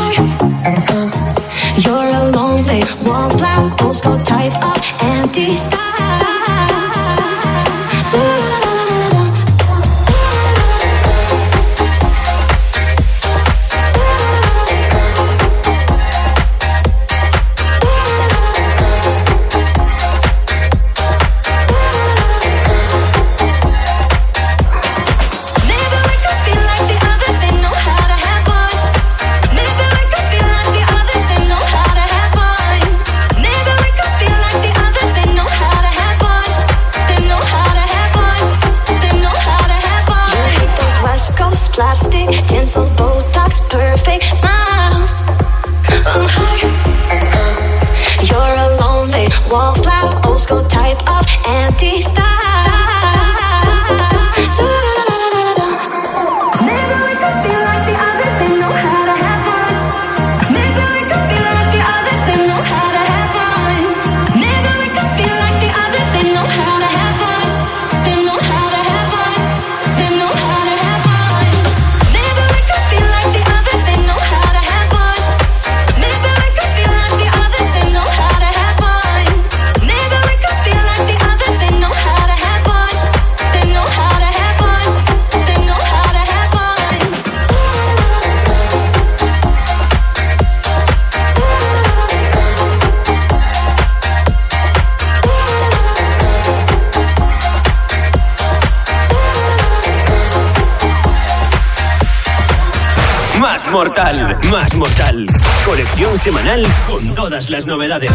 más 104.51 104.75
mortal. 104.75 105.25
Colección 105.65 106.17
semanal 106.19 106.65
con 106.87 107.13
todas 107.13 107.49
las 107.49 107.65
novedades. 107.65 108.11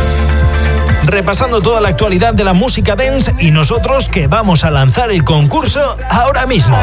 Repasando 1.07 1.63
toda 1.63 1.81
la 1.81 1.89
actualidad 1.89 2.35
de 2.35 2.45
la 2.45 2.53
música 2.53 2.95
dance 2.95 3.35
y 3.39 3.51
nosotros 3.51 4.11
que 4.11 4.27
vamos 4.27 4.65
a 4.65 4.71
lanzar 4.71 5.11
el 5.11 5.25
concurso 5.25 5.81
ahora 6.11 6.47
mismo. 6.47 6.77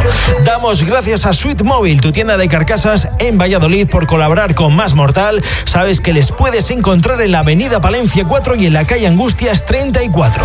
Damos 0.43 0.83
gracias 0.83 1.27
a 1.27 1.33
Sweet 1.33 1.61
Mobile, 1.61 2.01
tu 2.01 2.11
tienda 2.11 2.35
de 2.35 2.47
carcasas 2.47 3.07
en 3.19 3.37
Valladolid, 3.37 3.87
por 3.87 4.07
colaborar 4.07 4.55
con 4.55 4.75
Más 4.75 4.95
Mortal. 4.95 5.43
Sabes 5.65 6.01
que 6.01 6.11
les 6.11 6.31
puedes 6.31 6.71
encontrar 6.71 7.21
en 7.21 7.33
la 7.33 7.39
Avenida 7.39 7.81
Palencia 7.81 8.25
4 8.25 8.55
y 8.55 8.65
en 8.65 8.73
la 8.73 8.85
calle 8.85 9.05
Angustias 9.05 9.65
34. 9.65 10.43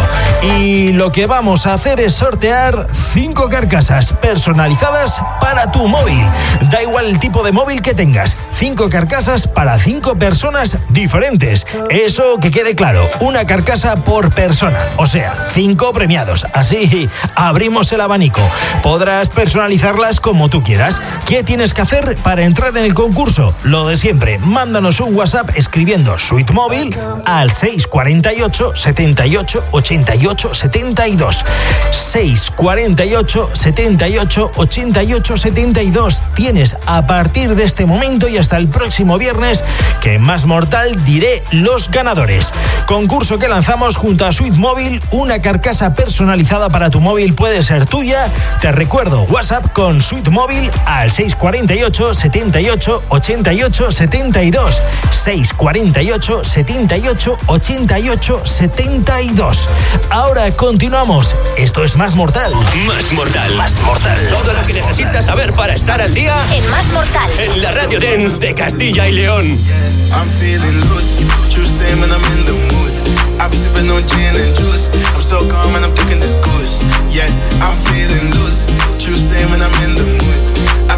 Y 0.58 0.92
lo 0.92 1.10
que 1.10 1.26
vamos 1.26 1.66
a 1.66 1.72
hacer 1.72 2.00
es 2.00 2.12
sortear 2.14 2.86
5 2.92 3.48
carcasas 3.48 4.12
personalizadas 4.12 5.20
para 5.40 5.72
tu 5.72 5.88
móvil. 5.88 6.22
Da 6.70 6.82
igual 6.82 7.06
el 7.06 7.18
tipo 7.18 7.42
de 7.42 7.52
móvil 7.52 7.80
que 7.80 7.94
tengas 7.94 8.36
cinco 8.61 8.90
carcasas 8.90 9.46
para 9.46 9.78
cinco 9.78 10.16
personas 10.16 10.76
diferentes. 10.90 11.66
Eso 11.88 12.38
que 12.42 12.50
quede 12.50 12.74
claro, 12.74 13.02
una 13.20 13.46
carcasa 13.46 14.04
por 14.04 14.34
persona, 14.34 14.78
o 14.98 15.06
sea, 15.06 15.34
cinco 15.54 15.94
premiados. 15.94 16.46
Así 16.52 17.08
abrimos 17.36 17.90
el 17.92 18.02
abanico. 18.02 18.42
Podrás 18.82 19.30
personalizarlas 19.30 20.20
como 20.20 20.50
tú 20.50 20.62
quieras. 20.62 21.00
¿Qué 21.26 21.42
tienes 21.42 21.72
que 21.72 21.80
hacer 21.80 22.18
para 22.22 22.42
entrar 22.42 22.76
en 22.76 22.84
el 22.84 22.92
concurso? 22.92 23.54
Lo 23.62 23.88
de 23.88 23.96
siempre, 23.96 24.38
mándanos 24.38 25.00
un 25.00 25.16
WhatsApp 25.16 25.48
escribiendo 25.54 26.18
Suite 26.18 26.52
Móvil 26.52 26.94
al 27.24 27.50
648 27.50 28.76
78 28.76 29.64
88 29.70 30.52
72. 30.54 31.44
648 31.92 33.50
78 33.54 34.52
88 34.54 35.36
72. 35.38 36.22
Tienes 36.34 36.76
a 36.84 37.06
partir 37.06 37.54
de 37.54 37.64
este 37.64 37.86
momento 37.86 38.28
y 38.28 38.36
hasta 38.36 38.49
hasta 38.51 38.59
el 38.59 38.66
próximo 38.66 39.16
viernes, 39.16 39.62
que 40.01 40.18
Más 40.18 40.44
Mortal 40.44 41.05
diré 41.05 41.40
los 41.53 41.88
ganadores. 41.88 42.53
Concurso 42.84 43.38
que 43.38 43.46
lanzamos 43.46 43.94
junto 43.94 44.26
a 44.26 44.32
Sweet 44.32 44.55
Móvil, 44.55 45.01
una 45.12 45.40
carcasa 45.40 45.94
personalizada 45.94 46.68
para 46.68 46.90
tu 46.90 47.01
móvil 47.01 47.34
puede 47.34 47.62
ser 47.62 47.86
tuya. 47.86 48.26
Te 48.61 48.72
recuerdo, 48.72 49.22
WhatsApp 49.22 49.72
con 49.72 50.03
Sweet 50.03 50.30
Móvil 50.30 50.68
al 50.84 51.12
648 51.12 52.12
78 52.12 53.03
88 53.11 53.92
72. 53.92 54.82
648 55.12 56.44
78 56.44 57.38
88 57.46 58.42
72. 58.44 59.68
Ahora 60.11 60.51
continuamos. 60.57 61.36
Esto 61.57 61.84
es 61.84 61.94
Más 61.94 62.16
Mortal. 62.16 62.53
Más 62.84 63.12
Mortal. 63.12 63.55
Más 63.55 63.80
Mortal. 63.82 64.18
Todo 64.28 64.53
lo 64.55 64.62
que 64.64 64.72
necesitas 64.72 65.26
saber 65.26 65.53
para 65.53 65.74
estar 65.74 66.03
al 66.03 66.12
día 66.12 66.36
en 66.53 66.68
Más 66.68 66.88
Mortal. 66.88 67.30
En 67.38 67.62
la 67.62 67.70
Radio 67.70 68.01
Dance 68.01 68.39
de 68.41 68.55
Castilla 68.55 69.07
y 69.09 69.12
León. 69.12 69.45
I'm 69.45 70.28
feeling 70.28 70.80
loose, 70.88 71.20
true 71.53 71.64
same 71.64 72.01
when 72.01 72.11
I'm 72.11 72.24
in 72.32 72.45
the 72.47 72.57
mood. 72.72 72.95
I 73.38 73.49
be 73.49 73.57
sipping 73.57 73.88
on 73.91 74.03
gin 74.03 74.34
and 74.34 74.57
juice. 74.57 74.88
I'm 75.14 75.20
so 75.20 75.38
calm 75.49 75.76
and 75.76 75.84
I'm 75.84 75.93
thinking 75.93 76.18
this 76.18 76.36
goose. 76.36 76.82
Yeah, 77.12 77.28
I'm 77.61 77.76
feeling 77.76 78.32
loose, 78.41 78.64
true 78.99 79.14
same 79.14 79.51
when 79.51 79.61
I'm 79.61 79.76
in 79.84 79.95
the 79.95 80.05
mood. 80.05 80.39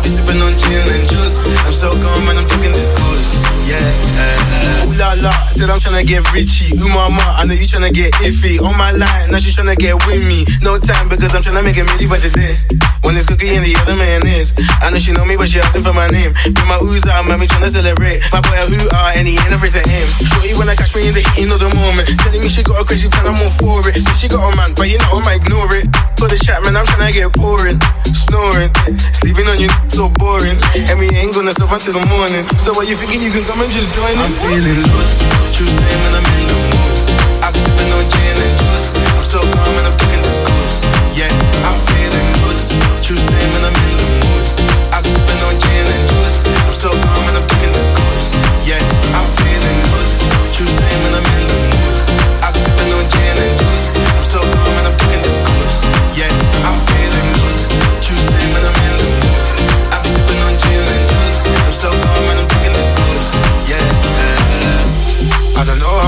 Be 0.03 0.09
sipping 0.11 0.43
on 0.43 0.53
gin 0.59 0.83
and 0.83 1.07
juice. 1.07 1.47
I'm 1.63 1.71
so 1.71 1.95
calm 1.95 2.27
and 2.29 2.39
I'm 2.43 2.47
thinking 2.51 2.75
this 2.75 2.91
goose. 2.91 3.39
Yeah, 3.63 3.79
uh, 3.79 4.87
ooh 4.91 4.99
la 4.99 5.15
la, 5.23 5.33
said 5.55 5.71
I'm 5.71 5.79
tryna 5.79 6.03
get 6.03 6.27
richy. 6.35 6.75
Ooh 6.75 6.91
mama, 6.91 7.23
I 7.39 7.47
know 7.47 7.55
you 7.55 7.67
tryna 7.71 7.95
get 7.95 8.11
iffy. 8.27 8.59
On 8.59 8.75
my 8.75 8.91
line, 8.91 9.31
now 9.31 9.39
she 9.39 9.55
tryna 9.55 9.79
get 9.79 9.95
with 10.11 10.19
me. 10.27 10.43
No 10.67 10.77
time 10.83 11.07
because 11.07 11.35
I'm 11.35 11.43
tryna 11.47 11.63
make 11.63 11.79
a 11.79 11.87
milli 11.87 12.11
budget 12.11 12.35
there. 12.35 12.59
When 13.07 13.15
it's 13.19 13.27
cookie 13.27 13.55
and 13.55 13.63
the 13.63 13.75
other 13.83 13.95
man 13.95 14.27
is. 14.27 14.55
I 14.83 14.91
know 14.91 14.99
she 14.99 15.15
know 15.15 15.27
me, 15.27 15.39
but 15.39 15.47
she 15.47 15.59
asking 15.63 15.87
for 15.87 15.95
my 15.95 16.11
name. 16.11 16.35
Bring 16.55 16.69
my 16.71 16.79
ooze 16.83 17.07
out, 17.07 17.27
man, 17.27 17.39
me 17.39 17.47
tryna 17.47 17.71
celebrate. 17.71 18.23
My 18.35 18.43
boy 18.43 18.59
a 18.59 18.67
who 18.67 18.79
are 18.91 19.11
and 19.15 19.27
he 19.27 19.39
ain't 19.39 19.55
afraid 19.55 19.75
to 19.79 19.83
aim. 19.83 20.07
Shorty 20.23 20.55
when 20.59 20.67
I 20.67 20.75
catch 20.75 20.95
me 20.99 21.07
in 21.07 21.15
the 21.15 21.23
heat 21.35 21.51
of 21.51 21.63
the 21.63 21.71
moment. 21.79 22.11
Telling 22.19 22.43
me 22.43 22.51
she 22.51 22.67
got 22.67 22.83
a 22.83 22.85
crazy 22.85 23.07
plan, 23.07 23.31
I'm 23.31 23.39
all 23.39 23.51
for 23.55 23.79
it. 23.87 23.99
Said 23.99 24.19
she 24.19 24.27
got 24.27 24.43
a 24.43 24.51
man, 24.59 24.75
but 24.75 24.91
you 24.91 24.99
know 24.99 25.23
I'ma 25.23 25.39
ignore 25.39 25.71
it. 25.79 25.87
For 26.19 26.27
the 26.27 26.39
chat, 26.39 26.63
man, 26.67 26.75
I'm 26.75 26.87
tryna 26.87 27.15
get 27.15 27.31
boring. 27.39 27.79
Snoring, 28.11 28.71
sleeping 29.15 29.47
on 29.51 29.59
you, 29.59 29.71
so 29.93 30.09
boring. 30.17 30.57
And 30.89 30.97
we 30.97 31.05
ain't 31.21 31.37
gonna 31.37 31.53
stop 31.53 31.69
until 31.69 31.93
the 31.93 32.05
morning. 32.09 32.49
So 32.57 32.73
what 32.73 32.89
you 32.89 32.97
thinking 32.97 33.21
you 33.21 33.29
can 33.29 33.45
come 33.45 33.61
and 33.61 33.69
just 33.69 33.93
join 33.93 34.17
us? 34.17 34.25
I'm 34.25 34.33
feeling 34.41 34.81
loose, 34.81 35.21
true 35.53 35.69
saying 35.69 36.01
when 36.01 36.13
I'm 36.17 36.27
in 36.41 36.47
the 36.49 36.57
mood. 36.57 36.97
I've 37.45 37.53
been 37.53 37.61
sipping 37.61 37.93
on 37.93 38.05
gin 38.09 38.37
and 38.41 38.55
juice. 38.57 38.89
I'm 39.13 39.21
so 39.21 39.41
calm 39.45 39.75
and 39.77 39.87
I'm 39.93 39.97
thinking 40.01 40.23
this 40.25 40.41
goose. 40.41 40.79
Yeah, 41.13 41.29
I'm 41.69 41.77
feeling 41.93 42.27
loose, 42.49 42.73
true 43.05 43.21
saying 43.21 43.62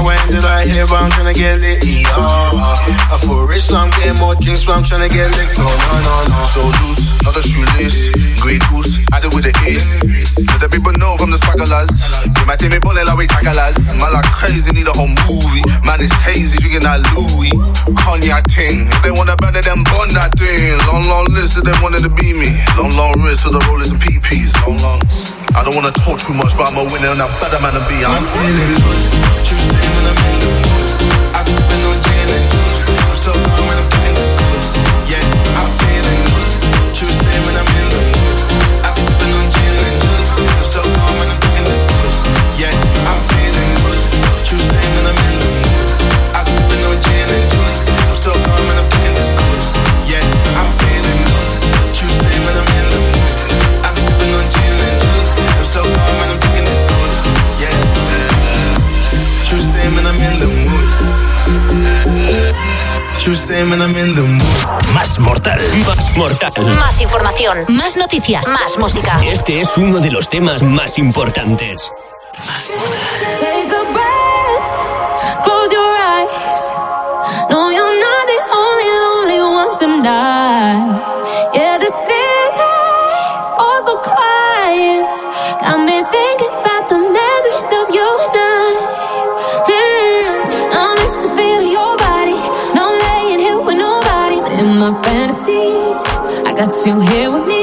Don't 0.04 0.36
know 0.36 0.44
I 0.44 0.68
but 0.84 1.00
I'm 1.00 1.08
tryna 1.16 1.32
get 1.32 1.64
lit. 1.64 1.80
Yeah. 1.80 2.04
I 2.12 3.16
feel 3.16 3.48
rich, 3.48 3.72
so 3.72 3.80
I'm 3.80 3.88
getting 3.96 4.20
more 4.20 4.36
drinks, 4.36 4.68
but 4.68 4.76
I'm 4.76 4.84
tryna 4.84 5.08
get 5.08 5.32
licked. 5.32 5.56
Oh, 5.56 5.64
no, 5.64 5.94
no, 6.04 6.14
no. 6.28 6.38
So 6.44 6.60
loose, 6.84 7.16
not 7.24 7.32
a 7.32 7.40
shoelace. 7.40 8.12
Grey 8.36 8.60
goose, 8.68 9.00
did 9.00 9.32
with 9.32 9.48
the 9.48 9.54
ace. 9.64 10.04
Let 10.52 10.60
the 10.60 10.68
people 10.68 10.92
know 11.00 11.16
from 11.16 11.32
the 11.32 11.40
jugglers. 11.40 11.88
See 11.88 12.44
my 12.44 12.52
team 12.60 12.76
me 12.76 12.84
bullet 12.84 13.08
like 13.08 13.16
we 13.16 13.24
trackalers. 13.24 13.96
Man 13.96 14.12
like 14.12 14.28
crazy, 14.28 14.76
need 14.76 14.84
a 14.84 14.92
whole 14.92 15.08
movie. 15.08 15.64
Man 15.88 16.04
is 16.04 16.12
hazy, 16.20 16.60
drinking 16.60 16.84
that 16.84 17.00
Louis. 17.16 17.56
Cognac 18.04 18.44
ting. 18.52 18.84
If 18.84 19.00
they 19.08 19.12
wanna 19.16 19.40
burn 19.40 19.56
it, 19.56 19.64
then 19.64 19.80
burn 19.88 20.12
that 20.12 20.36
thing. 20.36 20.76
Long, 20.84 21.08
long 21.08 21.26
list 21.32 21.56
of 21.56 21.64
them 21.64 21.80
wanting 21.80 22.04
to 22.04 22.12
be 22.12 22.36
me. 22.36 22.52
Long, 22.76 22.92
long 22.92 23.16
wrist 23.24 23.40
for 23.40 23.56
the 23.56 23.64
rollers 23.64 23.88
and 23.88 24.00
PPs. 24.04 24.52
Long, 24.68 24.76
long. 24.84 25.00
I 25.54 25.62
don't 25.62 25.74
wanna 25.74 25.92
talk 25.92 26.18
too 26.18 26.34
much, 26.34 26.56
but 26.56 26.66
I'm 26.66 26.76
a 26.76 26.84
winner 26.90 27.10
and 27.14 27.22
I'm 27.22 27.30
better 27.40 27.60
man 27.62 27.74
than 27.74 27.84
be. 27.86 28.02
I'm, 28.04 28.22
feeling 28.22 28.74
loose. 28.74 29.14
Tuesday 29.46 29.88
when 29.94 30.06
I'm 30.10 30.18
in 30.18 30.38
the 30.40 30.50
mood. 30.50 30.73
Tuesday 63.24 63.64
when 63.64 63.80
I'm 63.80 63.96
in 63.96 64.14
the 64.14 64.20
mood. 64.20 64.92
Más 64.92 65.18
mortal. 65.18 65.58
Más 65.86 66.14
mortal. 66.18 66.52
Más 66.78 67.00
información, 67.00 67.64
más 67.68 67.96
noticias, 67.96 68.46
más 68.50 68.76
música. 68.78 69.18
Este 69.24 69.62
es 69.62 69.78
uno 69.78 69.98
de 69.98 70.10
los 70.10 70.28
temas 70.28 70.62
más 70.62 70.98
importantes. 70.98 71.90
Got 96.54 96.86
you 96.86 97.00
here 97.00 97.30
with 97.32 97.46
me. 97.48 97.53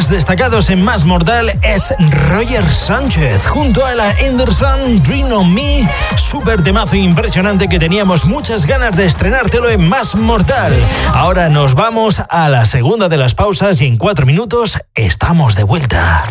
Singles 0.00 0.08
destacados 0.08 0.70
en 0.70 0.82
Más 0.82 1.04
Mortal 1.04 1.58
es 1.62 1.94
Roger 2.28 2.66
Sánchez 2.66 3.46
junto 3.46 3.84
a 3.84 3.94
la 3.94 4.14
Anderson 4.26 5.02
Dream 5.02 5.32
on 5.32 5.52
Me, 5.52 5.88
súper 6.16 6.62
temazo 6.62 6.96
impresionante 6.96 7.68
que 7.68 7.78
teníamos 7.78 8.24
muchas 8.24 8.66
ganas 8.66 8.96
de 8.96 9.06
estrenártelo 9.06 9.68
en 9.68 9.88
Más 9.88 10.14
Mortal. 10.14 10.72
Ahora 11.12 11.48
nos 11.48 11.74
vamos 11.74 12.22
a 12.28 12.48
la 12.48 12.66
segunda 12.66 13.08
de 13.08 13.16
las 13.16 13.34
pausas 13.34 13.80
y 13.80 13.86
en 13.86 13.96
cuatro 13.96 14.26
minutos 14.26 14.78
estamos 14.94 15.54
de 15.54 15.64
vuelta. 15.64 16.24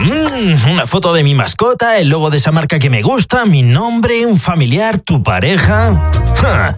Mm, 0.00 0.70
una 0.70 0.86
foto 0.86 1.12
de 1.12 1.22
mi 1.22 1.34
mascota, 1.34 1.98
el 1.98 2.08
logo 2.08 2.30
de 2.30 2.38
esa 2.38 2.52
marca 2.52 2.78
que 2.78 2.90
me 2.90 3.02
gusta, 3.02 3.44
mi 3.44 3.62
nombre, 3.62 4.26
un 4.26 4.38
familiar, 4.38 4.98
tu 4.98 5.22
pareja. 5.22 6.10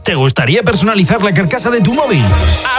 ¿Te 0.03 0.15
gustaría 0.15 0.63
personalizar 0.63 1.23
la 1.23 1.35
carcasa 1.35 1.71
de 1.71 1.83
tu 1.83 1.93
móvil? 1.93 2.25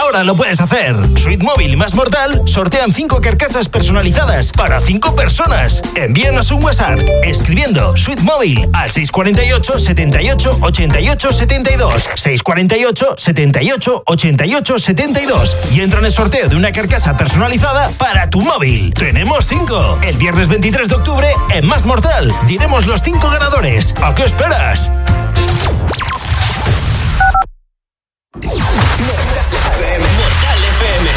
Ahora 0.00 0.24
lo 0.24 0.34
puedes 0.34 0.60
hacer. 0.60 0.96
Sweet 1.16 1.40
Móvil 1.42 1.76
Más 1.76 1.94
Mortal 1.94 2.42
sortean 2.46 2.90
5 2.92 3.20
carcasas 3.20 3.68
personalizadas 3.68 4.50
para 4.50 4.80
5 4.80 5.14
personas. 5.14 5.80
Envíanos 5.94 6.50
un 6.50 6.64
WhatsApp 6.64 6.98
escribiendo 7.22 7.96
Sweet 7.96 8.20
Móvil 8.22 8.68
al 8.72 8.90
648 8.90 9.78
78 9.78 10.58
88 10.60 11.32
72. 11.32 12.08
648 12.16 13.14
78 13.16 14.02
88 14.04 14.78
72 14.78 15.56
y 15.72 15.80
entra 15.82 16.00
en 16.00 16.06
el 16.06 16.12
sorteo 16.12 16.48
de 16.48 16.56
una 16.56 16.72
carcasa 16.72 17.16
personalizada 17.16 17.90
para 17.90 18.28
tu 18.28 18.40
móvil. 18.40 18.92
Tenemos 18.92 19.46
5. 19.46 20.00
El 20.02 20.16
viernes 20.16 20.48
23 20.48 20.88
de 20.88 20.94
octubre 20.96 21.28
en 21.54 21.64
Más 21.64 21.86
Mortal 21.86 22.34
diremos 22.46 22.86
los 22.86 23.02
5 23.02 23.30
ganadores. 23.30 23.94
¿A 24.02 24.14
qué 24.16 24.24
esperas? 24.24 24.90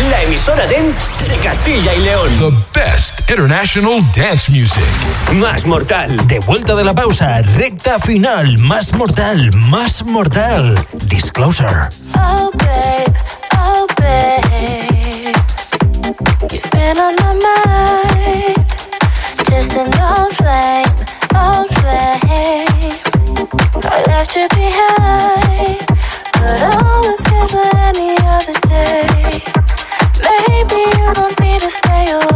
La 0.09 0.21
emisora 0.23 0.67
dance 0.67 1.25
de 1.27 1.37
Castilla 1.37 1.93
y 1.93 2.01
León. 2.01 2.29
The 2.39 2.79
best 2.79 3.29
international 3.29 4.01
dance 4.15 4.51
music. 4.51 4.83
Más 5.33 5.65
mortal. 5.65 6.15
De 6.27 6.39
vuelta 6.39 6.75
de 6.75 6.83
la 6.83 6.93
pausa, 6.93 7.41
recta 7.57 7.99
final. 7.99 8.57
Más 8.57 8.93
mortal, 8.93 9.51
más 9.53 10.03
mortal. 10.03 10.75
Disclosure. 11.07 11.89
Oh, 12.17 12.51
babe, 12.57 13.13
oh, 13.57 13.87
babe. 13.97 15.33
You've 16.51 16.69
been 16.71 16.97
on 16.99 17.15
my 17.15 17.33
mind. 17.41 18.65
Just 19.49 19.73
an 19.77 19.89
old 19.99 20.33
flame, 20.33 20.85
old 21.33 21.69
flame. 21.71 22.64
I 23.87 24.03
left 24.07 24.35
you 24.35 24.47
behind, 24.49 25.79
but 26.33 26.61
I 26.61 26.75
any 27.87 28.17
other 28.35 28.57
day. 28.67 29.43
Maybe 30.25 30.81
you 30.97 31.13
don't 31.13 31.39
need 31.39 31.61
to 31.61 31.69
stay 31.69 32.11
away. 32.11 32.34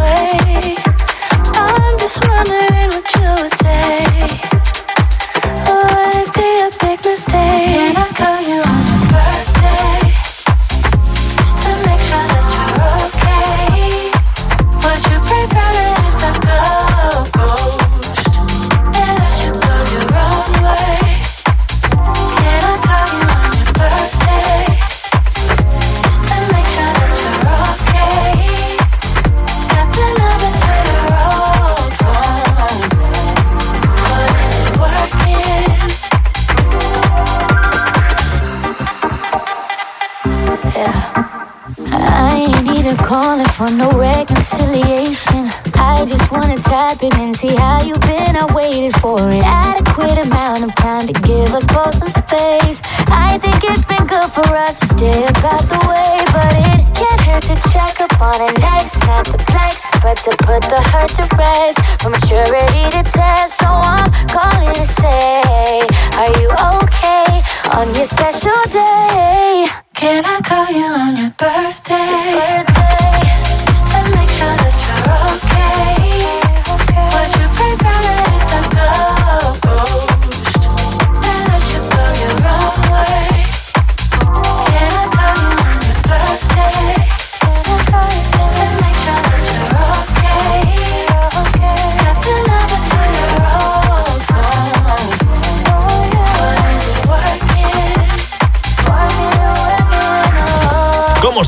happening. 47.00 47.34
See 47.34 47.56
how 47.56 47.82
you've 47.84 48.02
been. 48.02 48.36
I 48.36 48.46
waited 48.54 48.94
for 49.00 49.20
an 49.20 49.42
adequate 49.44 50.18
amount 50.26 50.64
of 50.64 50.76
time 50.76 51.08
to 51.08 51.14
give 51.14 51.54
us 51.54 51.66
both 51.68 51.94
some 51.94 52.12
space. 52.12 52.82
I 53.08 53.38
think 53.40 53.64
it's 53.64 53.86
been 53.86 54.06
good 54.08 54.30
for 54.32 54.48
us 54.56 54.80
to 54.80 54.86
stay 54.88 55.24
about 55.24 55.64
the 55.70 55.80
way, 55.88 56.14
but 56.34 56.52
it 56.72 56.80
can't 56.96 57.22
hurt 57.22 57.44
to 57.44 57.56
check 57.72 58.00
up 58.02 58.22
on 58.22 58.42
an 58.42 58.56
ex. 58.64 59.00
Not 59.08 59.26
to 59.26 59.38
flex, 59.50 59.90
but 60.02 60.18
to 60.26 60.32
put 60.46 60.62
the 60.64 60.82
hurt 60.92 61.12
to 61.20 61.26
rest. 61.38 61.80
for 62.02 62.10
maturity 62.10 62.86
to 62.96 63.04
test, 63.04 63.60
so 63.60 63.68
I'm 63.68 64.12
calling 64.28 64.74
to 64.74 64.86
say, 64.86 65.82
Are 66.20 66.32
you 66.40 66.50
okay 66.80 67.32
on 67.76 67.94
your 67.96 68.06
special 68.06 68.60
day? 68.72 69.68
Can 69.94 70.24
I 70.26 70.40
call 70.42 70.68
you 70.68 70.86
on 70.86 71.16
your 71.16 71.32
birthday? 71.38 71.96
Your 71.96 72.64
birthday. 72.64 72.69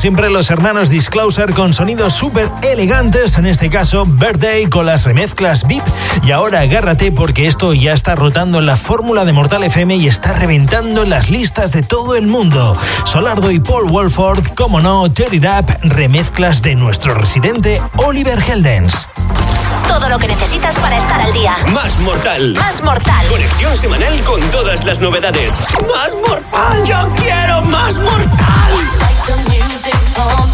siempre, 0.02 0.30
los 0.30 0.50
hermanos 0.50 0.90
Disclosure 0.90 1.52
con 1.52 1.72
sonidos 1.72 2.12
súper 2.12 2.50
elegantes, 2.62 3.38
en 3.38 3.46
este 3.46 3.70
caso 3.70 4.04
Birthday 4.04 4.66
con 4.66 4.84
las 4.84 5.04
remezclas 5.04 5.64
VIP. 5.68 5.84
Y 6.24 6.32
ahora 6.32 6.58
agárrate 6.58 7.12
porque 7.12 7.46
esto 7.46 7.72
ya 7.72 7.92
está 7.92 8.16
rotando 8.16 8.58
en 8.58 8.66
la 8.66 8.76
fórmula 8.76 9.24
de 9.24 9.32
Mortal 9.32 9.62
FM 9.62 9.94
y 9.94 10.08
está 10.08 10.32
reventando 10.32 11.04
en 11.04 11.10
las 11.10 11.30
listas 11.30 11.70
de 11.70 11.84
todo 11.84 12.16
el 12.16 12.26
mundo. 12.26 12.76
Solardo 13.04 13.52
y 13.52 13.60
Paul 13.60 13.92
Wolford, 13.92 14.44
como 14.56 14.80
no, 14.80 15.08
Tear 15.12 15.32
It 15.34 15.46
remezclas 15.84 16.62
de 16.62 16.74
nuestro 16.74 17.14
residente 17.14 17.80
Oliver 17.98 18.42
Heldens. 18.42 19.06
Todo 19.86 20.08
lo 20.08 20.18
que 20.18 20.26
necesitas 20.26 20.80
para 20.80 20.96
estar 20.96 21.20
al 21.20 21.32
día. 21.32 21.56
Más 21.72 21.96
mortal. 22.00 22.54
Más 22.54 22.82
mortal. 22.82 23.24
Conexión 23.28 23.76
semanal 23.76 24.20
con 24.24 24.40
todas 24.50 24.84
las 24.84 24.98
novedades. 24.98 25.60
Más 25.86 26.16
mortal. 26.26 26.82
Yo 26.84 26.96
quiero 27.14 27.62
más 27.62 28.00
mortal. 28.00 29.01
on 30.18 30.51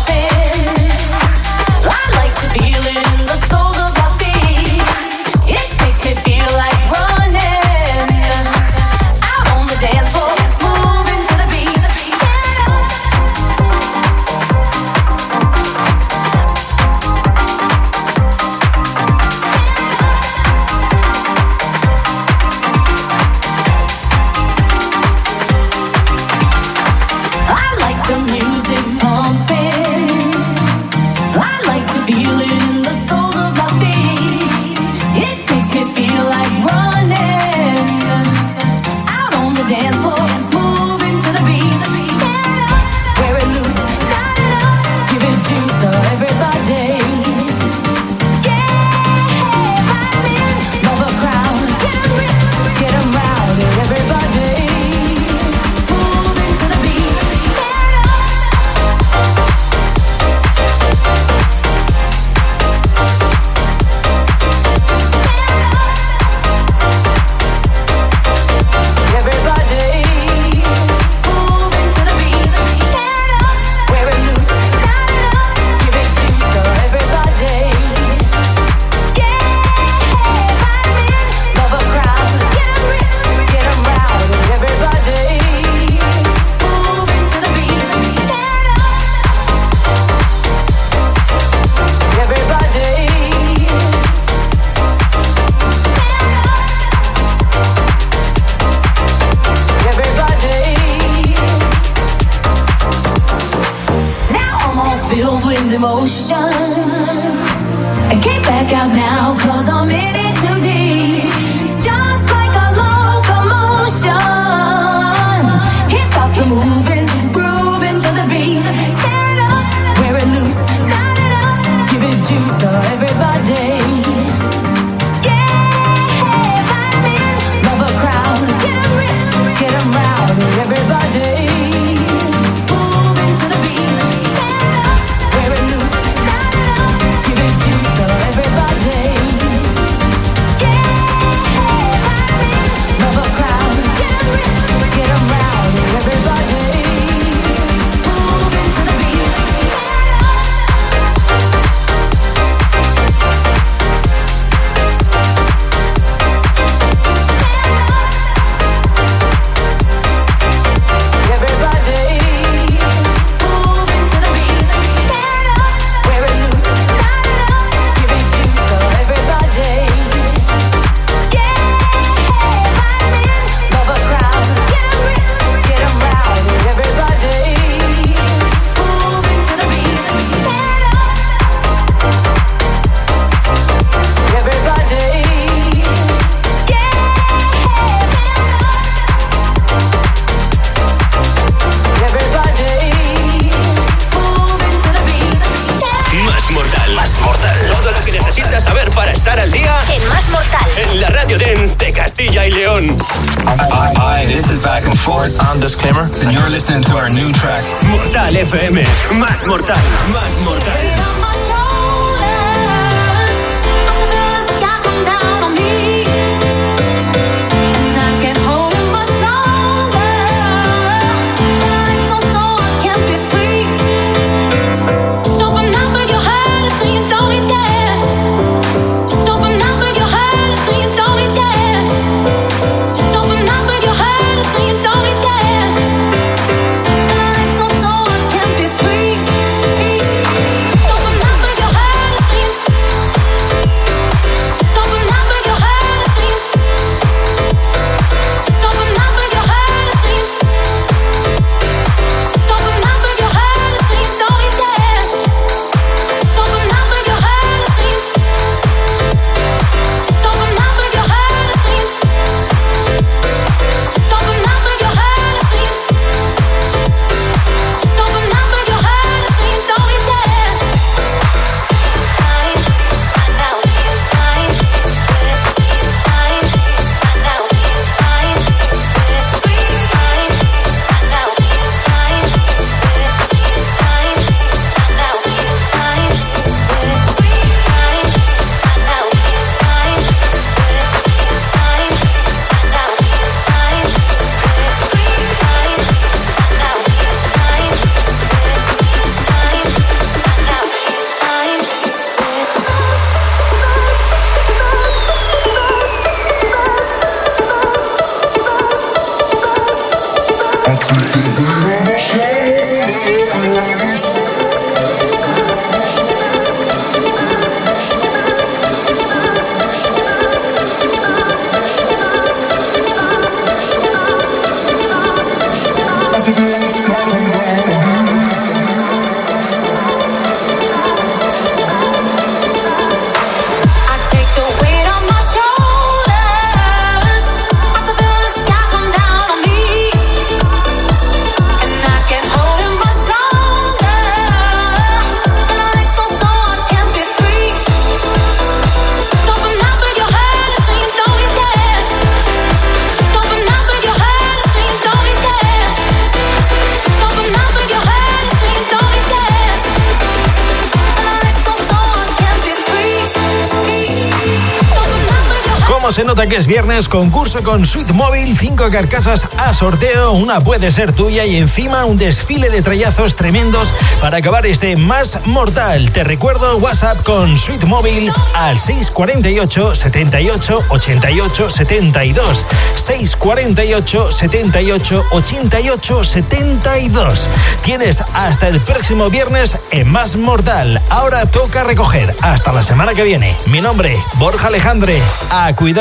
se 365.93 366.05
nota 366.05 366.27
que 366.27 366.37
es 366.37 366.47
viernes, 366.47 366.87
concurso 366.87 367.43
con 367.43 367.65
Sweet 367.65 367.93
Mobile, 367.93 368.37
cinco 368.37 368.69
carcasas 368.69 369.27
a 369.39 369.55
sorteo, 369.55 370.13
una 370.13 370.41
puede 370.41 370.71
ser 370.71 370.93
tuya 370.93 371.25
y 371.25 371.37
encima 371.37 371.87
un 371.87 371.97
desfile 371.97 372.51
de 372.51 372.61
trayazos 372.61 373.17
tremendos 373.17 373.73
para 373.99 374.19
acabar 374.19 374.45
este 374.45 374.77
más 374.77 375.19
mortal. 375.25 375.91
Te 375.91 376.05
recuerdo 376.05 376.59
WhatsApp 376.59 377.03
con 377.05 377.39
Sweet 377.39 377.65
Mobile 377.65 378.13
al 378.35 378.61
648 378.61 379.75
78 379.75 380.65
88 380.69 381.51
72. 381.51 382.47
648 382.75 384.13
78 384.13 385.05
88 385.11 386.05
72. 386.05 387.29
Tienes 387.63 388.03
hasta 388.13 388.49
el 388.49 388.61
próximo 388.61 389.09
viernes 389.09 389.57
en 389.71 389.91
Más 389.91 390.17
Mortal. 390.17 390.83
Ahora 390.91 391.25
toca 391.27 391.65
recoger. 391.65 392.15
Hasta 392.21 392.53
la 392.53 392.63
semana 392.63 392.93
que 392.93 393.05
viene. 393.05 393.37
Mi 393.47 393.63
nombre, 393.63 393.97
Borja 394.19 394.49
Alejandre. 394.49 395.01
A 395.31 395.55
cuidar 395.55 395.78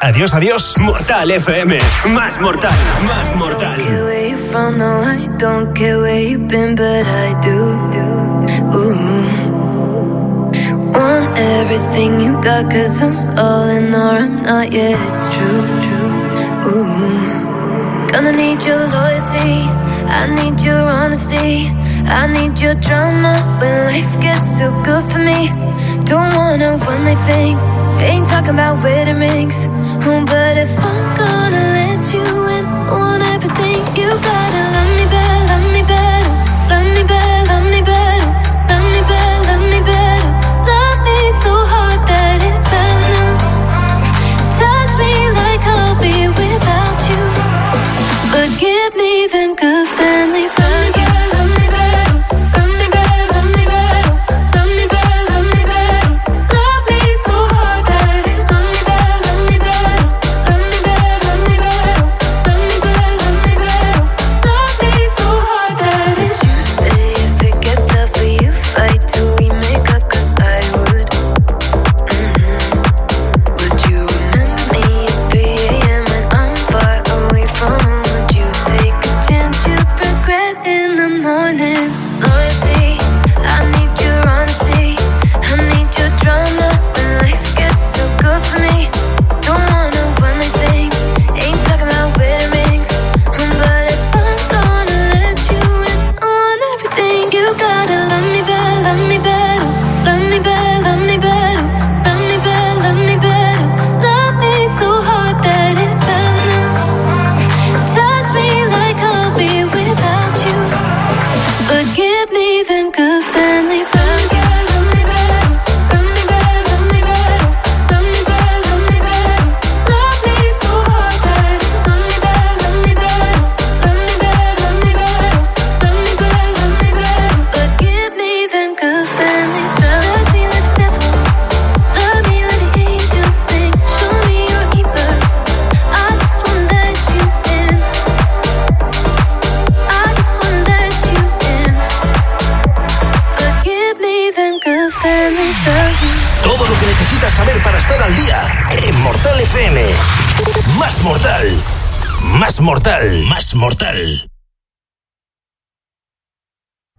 Adiós, 0.00 0.32
adiós. 0.32 0.72
Mortal 0.78 1.30
FM. 1.30 1.76
Más 2.14 2.40
mortal. 2.40 2.72
Más 3.06 3.36
mortal. 3.36 3.76
Don't 5.38 5.74
care 5.74 5.98
where 6.00 6.22
you've 6.22 6.48
been, 6.48 6.74
but 6.74 7.04
I 7.04 7.34
do. 7.42 7.76
Ooh. 8.72 8.96
Want 10.90 11.38
everything 11.38 12.18
you 12.18 12.40
got, 12.40 12.70
cause 12.70 13.02
I'm 13.02 13.38
all 13.38 13.68
in 13.68 13.94
or 13.94 14.16
I'm 14.16 14.42
not, 14.42 14.72
yeah, 14.72 14.96
it's 15.06 15.28
true. 15.28 15.64
Ooh. 16.72 18.08
Gonna 18.12 18.32
need 18.32 18.64
your 18.64 18.80
loyalty. 18.88 19.68
I 20.08 20.32
need 20.40 20.62
your 20.64 20.80
honesty. 20.80 21.68
I 22.08 22.26
need 22.32 22.58
your 22.58 22.74
drama 22.76 23.36
when 23.60 23.84
life 23.84 24.18
gets 24.18 24.58
too 24.58 24.72
good 24.82 25.04
for 25.04 25.18
me. 25.18 25.52
Don't 26.08 26.34
wanna 26.34 26.78
one 26.78 27.04
night 27.04 27.18
thing. 27.26 27.75
Ain't 28.00 28.28
talking 28.28 28.54
about 28.54 28.82
wedding 28.82 29.18
rings. 29.18 29.66
But 30.04 30.56
if 30.58 30.84
I'm 30.84 31.16
gonna 31.16 31.64
let 31.78 32.14
you 32.14 32.26
in, 32.56 32.64
want 32.92 33.22
everything, 33.22 33.80
you 33.96 34.08
gotta 34.08 34.65